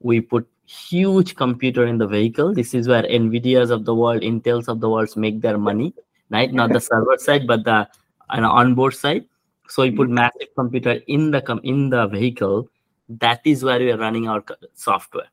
We 0.00 0.20
put 0.20 0.48
huge 0.66 1.36
computer 1.36 1.86
in 1.86 1.98
the 1.98 2.06
vehicle. 2.06 2.54
This 2.54 2.74
is 2.74 2.88
where 2.88 3.02
nvidias 3.02 3.70
of 3.70 3.84
the 3.84 3.94
world 3.94 4.22
intels 4.22 4.68
of 4.68 4.80
the 4.80 4.88
world 4.88 5.16
make 5.16 5.40
their 5.40 5.58
money 5.58 5.94
right? 6.32 6.52
Not 6.52 6.72
the 6.72 6.80
server 6.80 7.18
side 7.18 7.46
but 7.46 7.64
the 7.64 7.88
know, 8.34 8.50
onboard 8.50 8.94
side. 8.94 9.26
So 9.68 9.82
we 9.82 9.90
put 9.90 10.08
massive 10.08 10.48
computer 10.56 11.00
in 11.06 11.30
the 11.30 11.40
com- 11.40 11.60
in 11.62 11.90
the 11.90 12.06
vehicle. 12.06 12.68
That 13.08 13.40
is 13.44 13.62
where 13.62 13.78
we 13.78 13.92
are 13.92 13.98
running 13.98 14.28
our 14.28 14.42
software. 14.74 15.28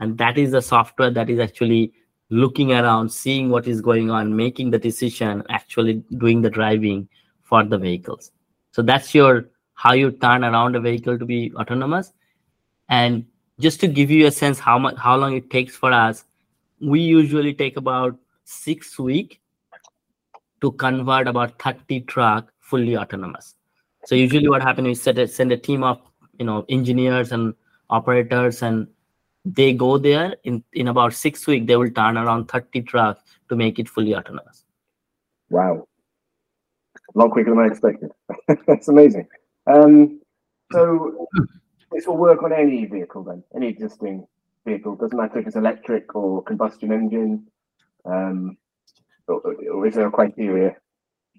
And 0.00 0.18
that 0.18 0.38
is 0.38 0.52
the 0.52 0.62
software 0.62 1.10
that 1.10 1.30
is 1.30 1.38
actually 1.38 1.92
looking 2.30 2.72
around 2.72 3.10
seeing 3.10 3.50
what 3.50 3.66
is 3.66 3.80
going 3.80 4.10
on 4.10 4.34
making 4.34 4.70
the 4.70 4.78
decision 4.78 5.42
actually 5.48 6.02
doing 6.18 6.42
the 6.42 6.50
driving 6.50 7.08
for 7.42 7.62
the 7.64 7.78
vehicles. 7.78 8.32
So 8.72 8.82
that's 8.82 9.14
your 9.14 9.50
how 9.74 9.92
you 9.92 10.10
turn 10.10 10.44
around 10.44 10.76
a 10.76 10.80
vehicle 10.80 11.18
to 11.18 11.24
be 11.24 11.52
autonomous. 11.56 12.12
And 12.88 13.26
just 13.60 13.80
to 13.80 13.86
give 13.86 14.10
you 14.10 14.26
a 14.26 14.30
sense 14.30 14.58
how 14.58 14.78
much 14.78 14.96
how 14.96 15.16
long 15.16 15.36
it 15.36 15.50
takes 15.50 15.76
for 15.76 15.92
us 15.92 16.24
we 16.80 17.00
usually 17.00 17.54
take 17.54 17.76
about 17.76 18.16
six 18.44 18.98
weeks 18.98 19.36
to 20.60 20.72
convert 20.72 21.28
about 21.28 21.60
30 21.62 22.00
truck 22.02 22.52
fully 22.60 22.96
autonomous. 22.96 23.54
So 24.06 24.14
usually 24.14 24.48
what 24.48 24.62
happens 24.62 24.88
is 24.88 25.02
set 25.02 25.18
a, 25.18 25.28
send 25.28 25.52
a 25.52 25.56
team 25.56 25.82
of 25.82 26.00
you 26.38 26.44
know 26.44 26.64
engineers 26.68 27.32
and 27.32 27.54
operators 27.90 28.62
and 28.62 28.86
they 29.44 29.72
go 29.72 29.98
there 29.98 30.36
in 30.44 30.64
in 30.72 30.88
about 30.88 31.12
six 31.12 31.46
weeks 31.46 31.66
they 31.66 31.76
will 31.76 31.90
turn 31.90 32.16
around 32.16 32.46
30 32.46 32.82
trucks 32.82 33.22
to 33.48 33.56
make 33.56 33.78
it 33.78 33.88
fully 33.88 34.14
autonomous. 34.14 34.64
Wow. 35.50 35.86
A 37.14 37.18
lot 37.18 37.30
quicker 37.30 37.50
than 37.50 37.58
i 37.58 37.66
expected. 37.66 38.10
That's 38.66 38.88
amazing. 38.88 39.28
Um, 39.66 40.20
so 40.72 41.28
this 41.92 42.06
will 42.06 42.16
work 42.16 42.42
on 42.42 42.52
any 42.52 42.86
vehicle 42.86 43.22
then? 43.22 43.44
Any 43.54 43.68
existing 43.68 44.26
vehicle? 44.66 44.96
Doesn't 44.96 45.16
matter 45.16 45.38
if 45.38 45.46
it's 45.46 45.56
electric 45.56 46.14
or 46.14 46.42
combustion 46.42 46.92
engine 46.92 47.46
um, 48.04 48.56
or, 49.28 49.40
or 49.72 49.86
is 49.86 49.94
there 49.94 50.06
a 50.06 50.10
criteria? 50.10 50.76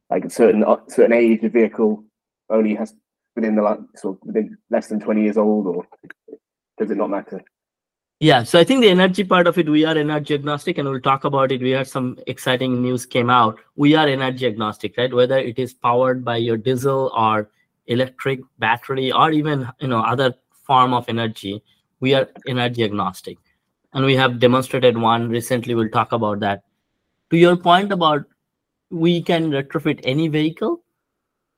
Like 0.10 0.26
a 0.26 0.30
certain 0.30 0.64
uh, 0.64 0.78
certain 0.88 1.14
age 1.14 1.44
of 1.44 1.54
vehicle 1.54 2.04
only 2.50 2.76
has 2.76 2.94
within 3.36 3.56
the 3.56 3.64
like 3.64 3.80
sort 3.96 4.18
of 4.18 4.28
within 4.28 4.58
less 4.70 4.88
than 4.88 5.00
20 5.00 5.24
years 5.24 5.38
old 5.38 5.66
or 5.66 5.88
does 6.78 6.92
it 6.92 6.98
not 6.98 7.10
matter 7.10 7.44
yeah, 8.26 8.42
so 8.42 8.58
I 8.58 8.64
think 8.64 8.82
the 8.82 8.90
energy 8.90 9.24
part 9.24 9.46
of 9.46 9.60
it, 9.60 9.70
we 9.70 9.86
are 9.86 9.96
energy 9.96 10.34
agnostic, 10.34 10.80
and 10.80 10.90
we'll 10.90 11.00
talk 11.00 11.26
about 11.26 11.52
it. 11.52 11.62
We 11.62 11.70
had 11.70 11.88
some 11.88 12.18
exciting 12.26 12.82
news 12.82 13.06
came 13.06 13.30
out. 13.30 13.60
We 13.76 13.94
are 13.94 14.08
energy 14.08 14.48
agnostic, 14.48 14.98
right? 14.98 15.14
Whether 15.14 15.38
it 15.38 15.60
is 15.60 15.76
powered 15.76 16.26
by 16.26 16.38
your 16.38 16.58
diesel 16.58 17.12
or 17.16 17.52
electric 17.86 18.40
battery 18.58 19.12
or 19.12 19.30
even 19.30 19.70
you 19.80 19.90
know 19.90 20.00
other 20.00 20.34
form 20.64 20.92
of 20.92 21.08
energy, 21.08 21.62
we 22.00 22.16
are 22.16 22.28
energy 22.48 22.84
agnostic, 22.84 23.38
and 23.94 24.04
we 24.04 24.16
have 24.16 24.40
demonstrated 24.40 24.98
one 24.98 25.30
recently. 25.30 25.76
We'll 25.76 25.90
talk 25.90 26.12
about 26.12 26.40
that. 26.40 26.64
To 27.30 27.38
your 27.38 27.56
point 27.56 27.92
about 27.92 28.26
we 28.90 29.22
can 29.22 29.52
retrofit 29.52 30.00
any 30.04 30.30
vehicle, 30.30 30.82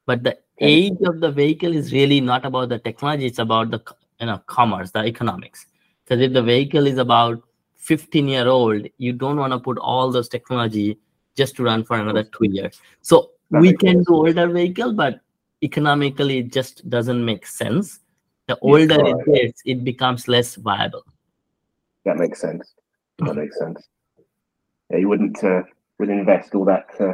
but 0.06 0.22
the 0.22 0.38
age 0.60 1.00
of 1.06 1.22
the 1.22 1.32
vehicle 1.32 1.74
is 1.74 1.94
really 1.94 2.20
not 2.20 2.46
about 2.46 2.68
the 2.68 2.80
technology; 2.80 3.26
it's 3.26 3.40
about 3.40 3.72
the 3.72 3.82
you 4.20 4.26
know 4.26 4.40
commerce, 4.48 4.92
the 4.92 5.06
economics 5.06 5.66
because 6.08 6.22
if 6.22 6.32
the 6.32 6.42
vehicle 6.42 6.88
is 6.88 6.98
about 6.98 7.44
15 7.76 8.28
year 8.28 8.48
old, 8.48 8.88
you 8.98 9.12
don't 9.12 9.38
want 9.38 9.52
to 9.52 9.60
put 9.60 9.78
all 9.78 10.12
those 10.12 10.30
technology 10.30 10.98
just 11.36 11.56
to 11.58 11.64
run 11.64 11.84
for 11.84 11.98
another 11.98 12.24
two 12.24 12.46
years. 12.50 12.80
So 13.02 13.32
that 13.52 13.62
we 13.62 13.74
can 13.74 13.98
sense. 13.98 14.08
do 14.08 14.16
older 14.16 14.48
vehicle, 14.48 14.94
but 14.94 15.20
economically 15.64 16.40
it 16.40 16.54
just 16.54 16.90
doesn't 16.90 17.24
make 17.24 17.46
sense. 17.46 18.00
The 18.48 18.58
older 18.62 18.96
yeah, 19.06 19.14
it 19.18 19.34
gets, 19.34 19.62
it 19.66 19.84
becomes 19.84 20.28
less 20.30 20.56
viable. 20.56 21.04
That 22.06 22.18
makes 22.18 22.40
sense. 22.40 22.74
That 23.20 23.36
makes 23.42 23.58
sense. 23.60 23.86
Yeah, 24.90 25.00
you 25.00 25.10
wouldn't 25.10 25.44
uh, 25.44 25.64
would 26.00 26.10
invest 26.10 26.56
all 26.56 26.64
that 26.66 26.88
uh, 27.00 27.14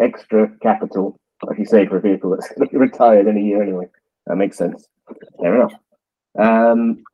extra 0.00 0.50
capital, 0.62 1.18
like 1.42 1.58
you 1.58 1.66
say, 1.66 1.86
for 1.86 1.98
a 1.98 2.00
vehicle 2.00 2.30
that's 2.30 2.48
going 2.48 2.66
to 2.66 2.72
be 2.72 2.78
retired 2.78 3.26
in 3.26 3.36
a 3.36 3.40
year 3.40 3.62
anyway. 3.62 3.86
That 4.26 4.36
makes 4.36 4.56
sense. 4.56 4.88
Fair 5.38 5.56
enough. 5.56 5.74
Um, 6.38 7.04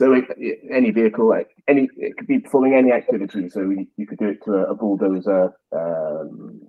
so 0.00 0.12
it, 0.12 0.24
any 0.70 0.90
vehicle, 0.90 1.32
any 1.68 1.88
it 1.96 2.16
could 2.16 2.26
be 2.26 2.40
performing 2.40 2.74
any 2.74 2.92
activity. 2.92 3.48
So 3.48 3.60
you, 3.60 3.86
you 3.96 4.06
could 4.06 4.18
do 4.18 4.28
it 4.28 4.44
to 4.44 4.54
a, 4.54 4.72
a 4.72 4.74
bulldozer, 4.74 5.54
um, 5.72 6.60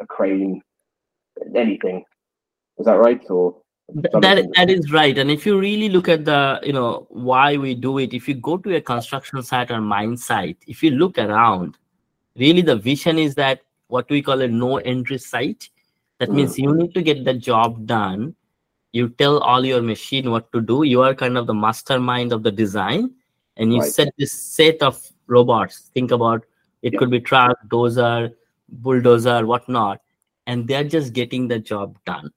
a 0.00 0.06
crane, 0.06 0.60
anything. 1.54 2.04
Is 2.78 2.86
that 2.86 2.98
right? 2.98 3.22
Or 3.30 3.56
that 3.94 4.46
that 4.54 4.68
is 4.68 4.92
right. 4.92 5.16
And 5.16 5.30
if 5.30 5.46
you 5.46 5.58
really 5.58 5.88
look 5.88 6.10
at 6.10 6.26
the 6.26 6.60
you 6.62 6.74
know 6.74 7.06
why 7.08 7.56
we 7.56 7.74
do 7.74 7.98
it, 7.98 8.12
if 8.12 8.28
you 8.28 8.34
go 8.34 8.58
to 8.58 8.76
a 8.76 8.80
construction 8.82 9.42
site 9.42 9.70
or 9.70 9.80
mine 9.80 10.16
site, 10.18 10.58
if 10.66 10.82
you 10.82 10.90
look 10.90 11.16
around, 11.16 11.78
really 12.36 12.60
the 12.60 12.76
vision 12.76 13.18
is 13.18 13.34
that 13.36 13.62
what 13.86 14.08
we 14.10 14.20
call 14.20 14.42
a 14.42 14.48
no 14.48 14.76
entry 14.76 15.16
site. 15.16 15.70
That 16.18 16.28
mm. 16.28 16.34
means 16.34 16.58
you 16.58 16.74
need 16.74 16.92
to 16.94 17.00
get 17.00 17.24
the 17.24 17.32
job 17.32 17.86
done 17.86 18.34
you 18.92 19.08
tell 19.10 19.38
all 19.38 19.64
your 19.64 19.82
machine 19.82 20.30
what 20.30 20.50
to 20.52 20.60
do 20.60 20.82
you 20.82 21.02
are 21.02 21.14
kind 21.14 21.36
of 21.36 21.46
the 21.46 21.54
mastermind 21.54 22.32
of 22.32 22.42
the 22.42 22.50
design 22.50 23.10
and 23.58 23.72
you 23.72 23.80
right. 23.80 23.92
set 23.92 24.14
this 24.18 24.32
set 24.32 24.80
of 24.82 25.04
robots. 25.26 25.90
Think 25.94 26.10
about 26.10 26.44
it 26.82 26.92
yeah. 26.92 26.98
could 26.98 27.10
be 27.10 27.20
truck 27.20 27.58
dozer 27.68 28.32
bulldozer 28.68 29.46
whatnot 29.46 30.00
and 30.46 30.66
they're 30.66 30.84
just 30.84 31.12
getting 31.12 31.48
the 31.48 31.58
job 31.58 31.98
done. 32.06 32.30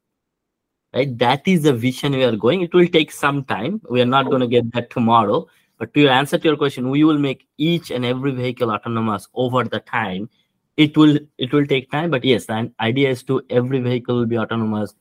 Right? 0.93 1.17
That 1.17 1.47
is 1.47 1.63
the 1.63 1.73
vision 1.73 2.11
we 2.11 2.23
are 2.25 2.35
going. 2.35 2.61
It 2.61 2.73
will 2.73 2.87
take 2.87 3.11
some 3.11 3.45
time. 3.45 3.81
We 3.89 4.01
are 4.01 4.05
not 4.05 4.25
going 4.25 4.41
to 4.41 4.47
get 4.47 4.73
that 4.73 4.89
tomorrow. 4.89 5.47
But 5.77 5.93
to 5.93 6.07
answer 6.09 6.37
to 6.37 6.43
your 6.43 6.57
question 6.57 6.89
we 6.89 7.03
will 7.03 7.17
make 7.17 7.47
each 7.57 7.91
and 7.91 8.05
every 8.05 8.31
vehicle 8.31 8.71
autonomous 8.71 9.27
over 9.33 9.63
the 9.63 9.79
time. 9.79 10.29
It 10.77 10.97
will 10.97 11.17
it 11.37 11.53
will 11.53 11.65
take 11.65 11.91
time 11.91 12.11
but 12.11 12.23
yes 12.23 12.45
the 12.45 12.71
idea 12.79 13.09
is 13.09 13.23
to 13.23 13.41
every 13.49 13.79
vehicle 13.79 14.15
will 14.15 14.25
be 14.25 14.37
autonomous 14.37 14.93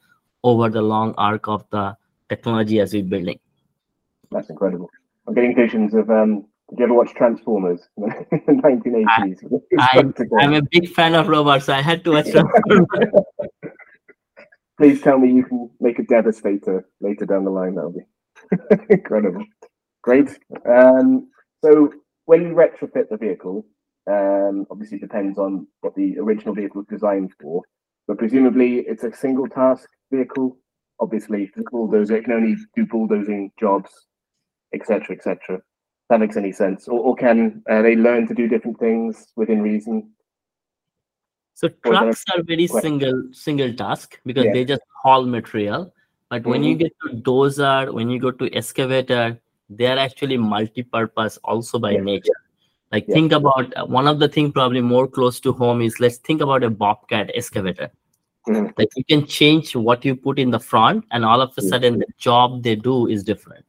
over 0.42 0.68
the 0.68 0.82
long 0.82 1.14
arc 1.18 1.48
of 1.48 1.64
the 1.70 1.96
technology 2.28 2.80
as 2.80 2.92
we're 2.92 3.02
building. 3.04 3.38
That's 4.30 4.50
incredible. 4.50 4.90
I'm 5.26 5.34
getting 5.34 5.54
visions 5.54 5.94
of 5.94 6.10
um 6.10 6.46
did 6.70 6.78
you 6.78 6.84
ever 6.84 6.94
watch 6.94 7.12
Transformers 7.14 7.80
in 7.96 8.04
the 8.30 8.52
1980s? 8.62 9.60
I, 9.80 10.44
am 10.44 10.54
a 10.54 10.62
big 10.62 10.88
fan 10.88 11.14
of 11.14 11.26
robots. 11.26 11.66
So 11.66 11.72
I 11.72 11.82
had 11.82 12.04
to 12.04 12.12
watch 12.12 12.30
Transformers. 12.30 12.86
Please 14.78 15.02
tell 15.02 15.18
me 15.18 15.32
you 15.32 15.44
can 15.44 15.68
make 15.80 15.98
a 15.98 16.04
devastator 16.04 16.88
later 17.00 17.26
down 17.26 17.44
the 17.44 17.50
line. 17.50 17.74
That'll 17.74 17.92
be 17.92 18.06
incredible. 18.90 19.44
Great. 20.02 20.30
Um, 20.64 21.28
so 21.62 21.92
when 22.26 22.42
you 22.42 22.54
retrofit 22.54 23.08
the 23.10 23.16
vehicle, 23.16 23.66
um, 24.08 24.66
obviously 24.70 24.98
it 24.98 25.02
depends 25.02 25.38
on 25.38 25.66
what 25.80 25.96
the 25.96 26.18
original 26.18 26.54
vehicle 26.54 26.82
was 26.82 26.86
designed 26.86 27.32
for, 27.40 27.62
but 28.06 28.16
presumably 28.16 28.78
it's 28.78 29.02
a 29.02 29.12
single 29.12 29.48
task 29.48 29.88
vehicle. 30.10 30.56
Obviously, 30.98 31.50
the 31.56 31.64
bulldozer 31.70 32.16
it 32.16 32.24
can 32.24 32.34
only 32.34 32.56
do 32.76 32.86
bulldozing 32.86 33.52
jobs, 33.58 33.90
etc., 34.74 35.16
etc. 35.16 35.60
That 36.10 36.20
makes 36.20 36.36
any 36.36 36.52
sense? 36.52 36.88
Or, 36.88 37.00
or 37.00 37.16
can 37.16 37.62
uh, 37.70 37.82
they 37.82 37.96
learn 37.96 38.26
to 38.28 38.34
do 38.34 38.48
different 38.48 38.78
things 38.78 39.28
within 39.36 39.62
reason? 39.62 40.10
So 41.54 41.68
trucks 41.68 42.24
are 42.34 42.42
very 42.42 42.66
single 42.66 43.24
single 43.32 43.72
task 43.74 44.18
because 44.24 44.46
yeah. 44.46 44.52
they 44.52 44.64
just 44.64 44.82
haul 45.02 45.24
material. 45.24 45.92
But 46.28 46.42
mm-hmm. 46.42 46.50
when 46.50 46.64
you 46.64 46.74
mm-hmm. 46.74 46.84
get 46.84 46.92
to 47.06 47.30
dozer, 47.30 47.92
when 47.92 48.08
you 48.08 48.18
go 48.18 48.30
to 48.30 48.54
excavator, 48.54 49.38
they 49.68 49.86
are 49.86 49.98
actually 49.98 50.36
multi-purpose 50.36 51.38
also 51.44 51.78
by 51.78 51.92
yeah. 51.92 52.00
nature. 52.00 52.40
Like 52.90 53.06
yeah. 53.06 53.14
think 53.14 53.32
about 53.32 53.72
uh, 53.76 53.86
one 53.86 54.08
of 54.08 54.18
the 54.18 54.28
thing 54.28 54.52
probably 54.52 54.80
more 54.80 55.06
close 55.06 55.38
to 55.40 55.52
home 55.52 55.80
is 55.80 56.00
let's 56.00 56.16
think 56.16 56.40
about 56.40 56.64
a 56.64 56.70
bobcat 56.70 57.30
excavator. 57.34 57.90
Mm. 58.48 58.72
Like 58.78 58.88
you 58.96 59.04
can 59.04 59.26
change 59.26 59.76
what 59.76 60.04
you 60.04 60.16
put 60.16 60.38
in 60.38 60.50
the 60.50 60.60
front, 60.60 61.04
and 61.10 61.24
all 61.24 61.40
of 61.40 61.52
a 61.56 61.62
sudden 61.62 61.98
the 61.98 62.06
job 62.18 62.62
they 62.62 62.74
do 62.74 63.06
is 63.06 63.22
different. 63.22 63.64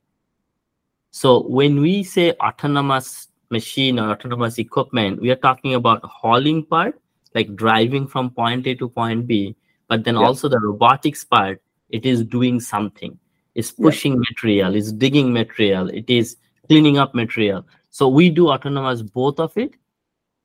So 1.12 1.42
when 1.48 1.82
we 1.82 2.04
say 2.04 2.32
autonomous 2.34 3.28
machine 3.50 4.00
or 4.00 4.12
autonomous 4.12 4.58
equipment, 4.58 5.22
we 5.22 5.30
are 5.30 5.36
talking 5.36 5.76
about 5.76 6.04
hauling 6.06 6.64
part, 6.66 7.00
like 7.36 7.54
driving 7.56 8.08
from 8.08 8.32
point 8.32 8.66
A 8.66 8.76
to 8.76 8.88
point 8.88 9.28
B, 9.28 9.56
but 9.88 10.06
then 10.06 10.16
yeah. 10.16 10.22
also 10.22 10.48
the 10.48 10.60
robotics 10.60 11.26
part, 11.26 11.62
it 11.90 12.06
is 12.06 12.24
doing 12.24 12.62
something. 12.62 13.20
It's 13.56 13.72
pushing 13.72 14.14
yeah. 14.14 14.24
material, 14.30 14.76
it's 14.76 14.94
digging 14.94 15.34
material, 15.34 15.90
it 15.90 16.10
is 16.10 16.38
cleaning 16.68 16.98
up 16.98 17.14
material. 17.14 17.66
So 17.90 18.08
we 18.08 18.30
do 18.30 18.48
autonomous 18.48 19.02
both 19.02 19.38
of 19.42 19.58
it. 19.58 19.74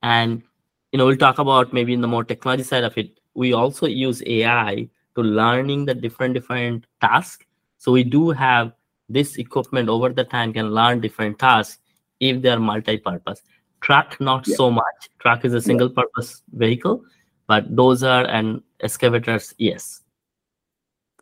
And 0.03 0.43
you 0.91 0.99
know, 0.99 1.07
we'll 1.07 1.17
talk 1.17 1.39
about 1.39 1.73
maybe 1.73 1.93
in 1.93 2.01
the 2.01 2.09
more 2.09 2.25
technology 2.25 2.65
side 2.65 2.83
of 2.83 2.99
it. 2.99 3.21
We 3.37 3.53
also 3.53 3.87
use 3.87 4.23
AI 4.27 4.89
to 5.15 5.23
learning 5.23 5.85
the 5.85 5.95
different 5.95 6.35
different 6.35 6.87
tasks. 7.01 7.45
So 7.79 7.93
we 7.93 8.03
do 8.03 8.31
have 8.31 8.73
this 9.09 9.37
equipment 9.37 9.89
over 9.89 10.09
the 10.09 10.25
time 10.25 10.53
can 10.53 10.71
learn 10.71 11.01
different 11.01 11.39
tasks 11.39 11.79
if 12.19 12.43
they 12.43 12.49
are 12.49 12.59
multi-purpose. 12.59 13.43
Truck, 13.81 14.19
not 14.21 14.49
yeah. 14.49 14.57
so 14.57 14.71
much. 14.71 15.11
Truck 15.19 15.45
is 15.45 15.55
a 15.55 15.61
single 15.61 15.91
purpose 15.91 16.43
vehicle, 16.53 17.05
but 17.47 17.65
those 17.77 18.03
are 18.03 18.27
and 18.27 18.63
excavators, 18.81 19.55
yes. 19.59 20.03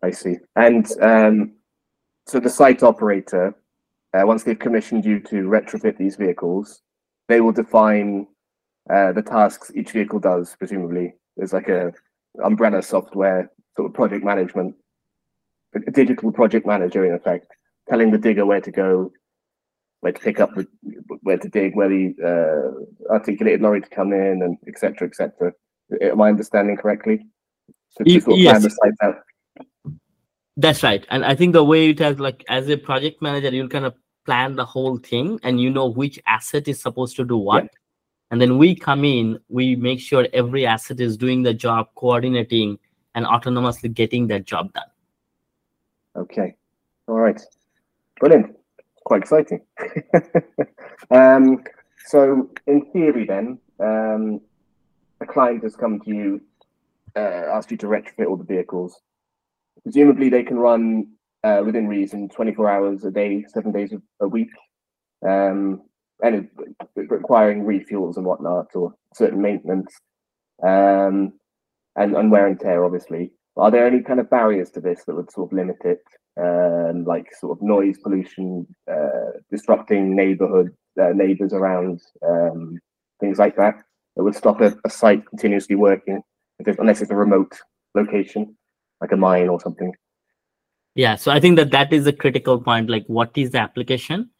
I 0.02 0.10
see. 0.10 0.36
And 0.56 0.86
um, 1.02 1.52
so 2.26 2.40
the 2.40 2.48
site 2.48 2.82
operator, 2.82 3.54
uh, 4.14 4.22
once 4.24 4.44
they've 4.44 4.58
commissioned 4.58 5.04
you 5.04 5.18
to 5.20 5.48
retrofit 5.48 5.98
these 5.98 6.16
vehicles, 6.16 6.82
they 7.28 7.40
will 7.40 7.52
define 7.52 8.28
uh, 8.88 9.12
the 9.12 9.22
tasks 9.22 9.72
each 9.74 9.90
vehicle 9.92 10.20
does. 10.20 10.54
Presumably, 10.56 11.14
there's 11.36 11.52
like 11.52 11.68
a 11.68 11.92
umbrella 12.42 12.82
software 12.82 13.50
sort 13.76 13.88
of 13.88 13.94
project 13.94 14.24
management, 14.24 14.74
a 15.74 15.90
digital 15.90 16.32
project 16.32 16.66
manager 16.66 17.04
in 17.04 17.14
effect, 17.14 17.46
telling 17.88 18.10
the 18.10 18.18
digger 18.18 18.46
where 18.46 18.60
to 18.60 18.70
go, 18.70 19.12
where 20.00 20.12
to 20.12 20.20
pick 20.20 20.40
up, 20.40 20.50
where 21.22 21.38
to 21.38 21.48
dig, 21.48 21.74
where 21.74 21.88
the 21.88 22.14
uh, 22.22 23.12
articulated 23.12 23.60
lorry 23.60 23.80
to 23.80 23.88
come 23.88 24.12
in, 24.12 24.42
and 24.42 24.58
etc. 24.68 25.08
etc. 25.08 25.52
Am 26.00 26.20
I 26.20 26.28
understanding 26.28 26.76
correctly? 26.76 27.26
So 27.90 28.04
to 28.04 28.20
sort 28.20 28.34
of 28.34 28.38
yes. 28.38 28.52
plan 28.52 28.62
the 28.62 28.70
site 28.70 28.92
out. 29.02 29.16
That's 30.56 30.82
right. 30.82 31.04
And 31.10 31.24
I 31.24 31.34
think 31.34 31.52
the 31.52 31.64
way 31.64 31.90
it 31.90 31.98
has 31.98 32.20
like 32.20 32.44
as 32.48 32.68
a 32.68 32.76
project 32.76 33.20
manager, 33.22 33.50
you'll 33.50 33.68
kind 33.68 33.84
of 33.84 33.94
plan 34.24 34.56
the 34.56 34.64
whole 34.64 34.98
thing 34.98 35.38
and 35.42 35.60
you 35.60 35.70
know 35.70 35.86
which 35.86 36.18
asset 36.26 36.68
is 36.68 36.80
supposed 36.80 37.16
to 37.16 37.24
do 37.24 37.36
what. 37.36 37.64
Yeah. 37.64 37.68
And 38.34 38.40
then 38.40 38.58
we 38.58 38.74
come 38.74 39.04
in, 39.04 39.38
we 39.48 39.76
make 39.76 40.00
sure 40.00 40.26
every 40.32 40.66
asset 40.66 40.98
is 40.98 41.16
doing 41.16 41.44
the 41.44 41.54
job, 41.54 41.86
coordinating 41.94 42.80
and 43.14 43.24
autonomously 43.24 43.94
getting 43.94 44.26
that 44.26 44.44
job 44.44 44.72
done. 44.72 44.90
Okay. 46.16 46.56
All 47.06 47.20
right. 47.20 47.40
Brilliant. 48.18 48.56
Quite 49.04 49.22
exciting. 49.22 49.60
um, 51.12 51.62
so 52.06 52.50
in 52.66 52.90
theory 52.90 53.24
then, 53.24 53.60
um, 53.78 54.40
a 55.20 55.26
client 55.26 55.62
has 55.62 55.76
come 55.76 56.00
to 56.00 56.10
you, 56.10 56.40
uh, 57.14 57.20
asked 57.54 57.70
you 57.70 57.76
to 57.76 57.86
retrofit 57.86 58.26
all 58.26 58.36
the 58.36 58.42
vehicles 58.42 59.00
presumably 59.84 60.28
they 60.28 60.42
can 60.42 60.56
run 60.56 61.06
uh, 61.44 61.62
within 61.64 61.86
reason 61.86 62.28
24 62.28 62.68
hours 62.68 63.04
a 63.04 63.12
day, 63.12 63.44
seven 63.46 63.70
days 63.70 63.94
a, 64.20 64.26
week, 64.26 64.50
um, 65.24 65.82
and 66.22 66.48
requiring 66.94 67.64
refuels 67.64 68.16
and 68.16 68.24
whatnot 68.24 68.66
or 68.74 68.94
certain 69.14 69.42
maintenance 69.42 69.92
um, 70.62 71.32
and, 71.96 72.16
and 72.16 72.30
wear 72.30 72.46
and 72.46 72.58
tear, 72.58 72.84
obviously. 72.84 73.32
Are 73.56 73.70
there 73.70 73.86
any 73.86 74.02
kind 74.02 74.20
of 74.20 74.30
barriers 74.30 74.70
to 74.70 74.80
this 74.80 75.04
that 75.04 75.14
would 75.14 75.30
sort 75.30 75.50
of 75.50 75.56
limit 75.56 75.76
it, 75.84 76.02
um, 76.40 77.04
like 77.04 77.32
sort 77.34 77.56
of 77.56 77.62
noise 77.62 77.98
pollution, 77.98 78.66
uh, 78.90 79.38
disrupting 79.50 80.16
neighborhood 80.16 80.74
uh, 81.00 81.10
neighbors 81.14 81.52
around, 81.52 82.00
um, 82.26 82.78
things 83.20 83.38
like 83.38 83.56
that, 83.56 83.76
that 84.16 84.24
would 84.24 84.34
stop 84.34 84.60
a, 84.60 84.76
a 84.84 84.90
site 84.90 85.24
continuously 85.26 85.76
working 85.76 86.20
if 86.60 86.78
unless 86.78 87.00
it's 87.00 87.10
a 87.10 87.16
remote 87.16 87.58
location? 87.94 88.56
like 89.00 89.12
a 89.12 89.16
mine 89.16 89.48
or 89.48 89.60
something 89.60 89.92
yeah 90.94 91.16
so 91.16 91.30
i 91.30 91.40
think 91.40 91.56
that 91.56 91.70
that 91.70 91.92
is 91.92 92.06
a 92.06 92.12
critical 92.12 92.60
point 92.60 92.88
like 92.88 93.04
what 93.06 93.30
is 93.36 93.50
the 93.50 93.58
application 93.58 94.30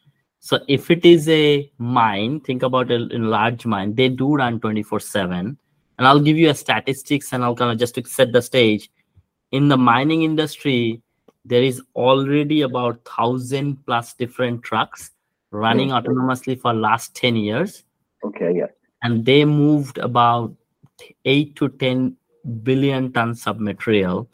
so 0.47 0.59
if 0.69 0.91
it 0.91 1.07
is 1.07 1.27
a 1.31 1.73
mine 1.79 2.38
think 2.38 2.62
about 2.62 2.90
a, 2.90 2.97
a 2.97 3.21
large 3.35 3.64
mine 3.64 3.95
they 3.95 4.09
do 4.11 4.35
run 4.35 4.61
24 4.61 5.01
7 5.01 5.57
and 5.99 6.07
i'll 6.07 6.21
give 6.21 6.37
you 6.37 6.51
a 6.51 6.55
statistics 6.55 7.33
and 7.33 7.42
i'll 7.42 7.55
kind 7.55 7.73
of 7.73 7.79
just 7.79 7.95
to 7.95 8.05
set 8.05 8.31
the 8.33 8.42
stage. 8.42 8.90
In 9.53 9.68
the 9.68 9.79
mining 9.79 10.23
industry 10.23 11.01
there 11.47 11.62
is 11.62 11.81
already 11.97 12.61
about 12.61 12.97
1000 13.07 13.87
plus 13.87 14.12
different 14.12 14.62
trucks 14.62 15.12
running 15.51 15.90
autonomously 15.90 16.61
for 16.61 16.75
last 16.75 17.14
10 17.14 17.37
years. 17.37 17.85
Okay 18.23 18.53
yeah. 18.55 18.66
And 19.03 19.25
they 19.25 19.47
moved 19.47 19.97
about 19.97 20.55
8 21.25 21.57
to 21.57 21.68
10 21.71 22.16
billion 22.62 23.12
tons 23.12 23.47
of 23.47 23.61
material 23.61 24.29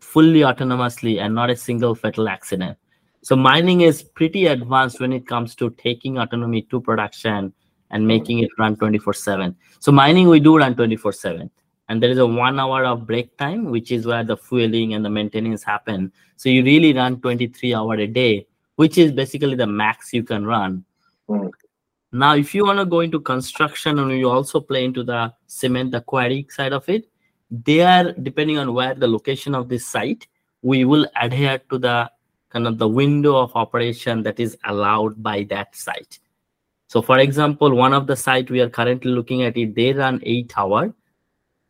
fully 0.00 0.40
autonomously 0.40 1.20
and 1.20 1.32
not 1.32 1.50
a 1.50 1.56
single 1.56 1.94
fatal 1.94 2.28
accident. 2.28 2.76
So 3.24 3.34
mining 3.34 3.80
is 3.80 4.02
pretty 4.02 4.48
advanced 4.48 5.00
when 5.00 5.10
it 5.10 5.26
comes 5.26 5.54
to 5.54 5.70
taking 5.70 6.18
autonomy 6.18 6.60
to 6.70 6.78
production 6.78 7.54
and 7.90 8.06
making 8.06 8.40
it 8.40 8.50
run 8.58 8.76
24/7. 8.76 9.56
So 9.78 9.90
mining 9.90 10.28
we 10.28 10.40
do 10.40 10.58
run 10.58 10.74
24/7, 10.74 11.50
and 11.88 12.02
there 12.02 12.10
is 12.10 12.18
a 12.18 12.26
one 12.26 12.60
hour 12.60 12.84
of 12.84 13.06
break 13.06 13.34
time, 13.38 13.70
which 13.70 13.90
is 13.92 14.06
where 14.06 14.24
the 14.24 14.36
fueling 14.36 14.92
and 14.92 15.02
the 15.02 15.08
maintenance 15.08 15.64
happen. 15.64 16.12
So 16.36 16.50
you 16.50 16.62
really 16.62 16.92
run 16.92 17.18
23 17.22 17.72
hour 17.72 17.94
a 17.94 18.06
day, 18.06 18.46
which 18.76 18.98
is 18.98 19.10
basically 19.10 19.54
the 19.54 19.66
max 19.66 20.12
you 20.12 20.22
can 20.22 20.44
run. 20.44 20.84
Mm. 21.30 21.50
Now, 22.12 22.34
if 22.34 22.54
you 22.54 22.66
want 22.66 22.78
to 22.78 22.84
go 22.84 23.00
into 23.00 23.20
construction 23.20 23.98
and 23.98 24.12
you 24.12 24.28
also 24.28 24.60
play 24.60 24.84
into 24.84 25.02
the 25.02 25.32
cement, 25.46 25.92
the 25.92 26.02
quarry 26.02 26.46
side 26.50 26.74
of 26.74 26.86
it, 26.90 27.08
there 27.50 28.12
depending 28.12 28.58
on 28.58 28.74
where 28.74 28.94
the 28.94 29.08
location 29.08 29.54
of 29.54 29.70
this 29.70 29.86
site 29.86 30.28
we 30.60 30.84
will 30.84 31.06
adhere 31.20 31.58
to 31.70 31.78
the 31.78 32.10
kind 32.54 32.66
of 32.66 32.78
the 32.78 32.88
window 32.88 33.36
of 33.36 33.54
operation 33.54 34.22
that 34.22 34.40
is 34.40 34.56
allowed 34.64 35.22
by 35.22 35.42
that 35.50 35.74
site 35.76 36.18
so 36.86 37.02
for 37.02 37.18
example 37.18 37.74
one 37.74 37.92
of 37.92 38.06
the 38.06 38.16
site 38.16 38.50
we 38.50 38.60
are 38.60 38.68
currently 38.68 39.10
looking 39.10 39.42
at 39.42 39.56
it 39.56 39.74
they 39.74 39.92
run 39.92 40.20
8 40.22 40.52
hour 40.56 40.94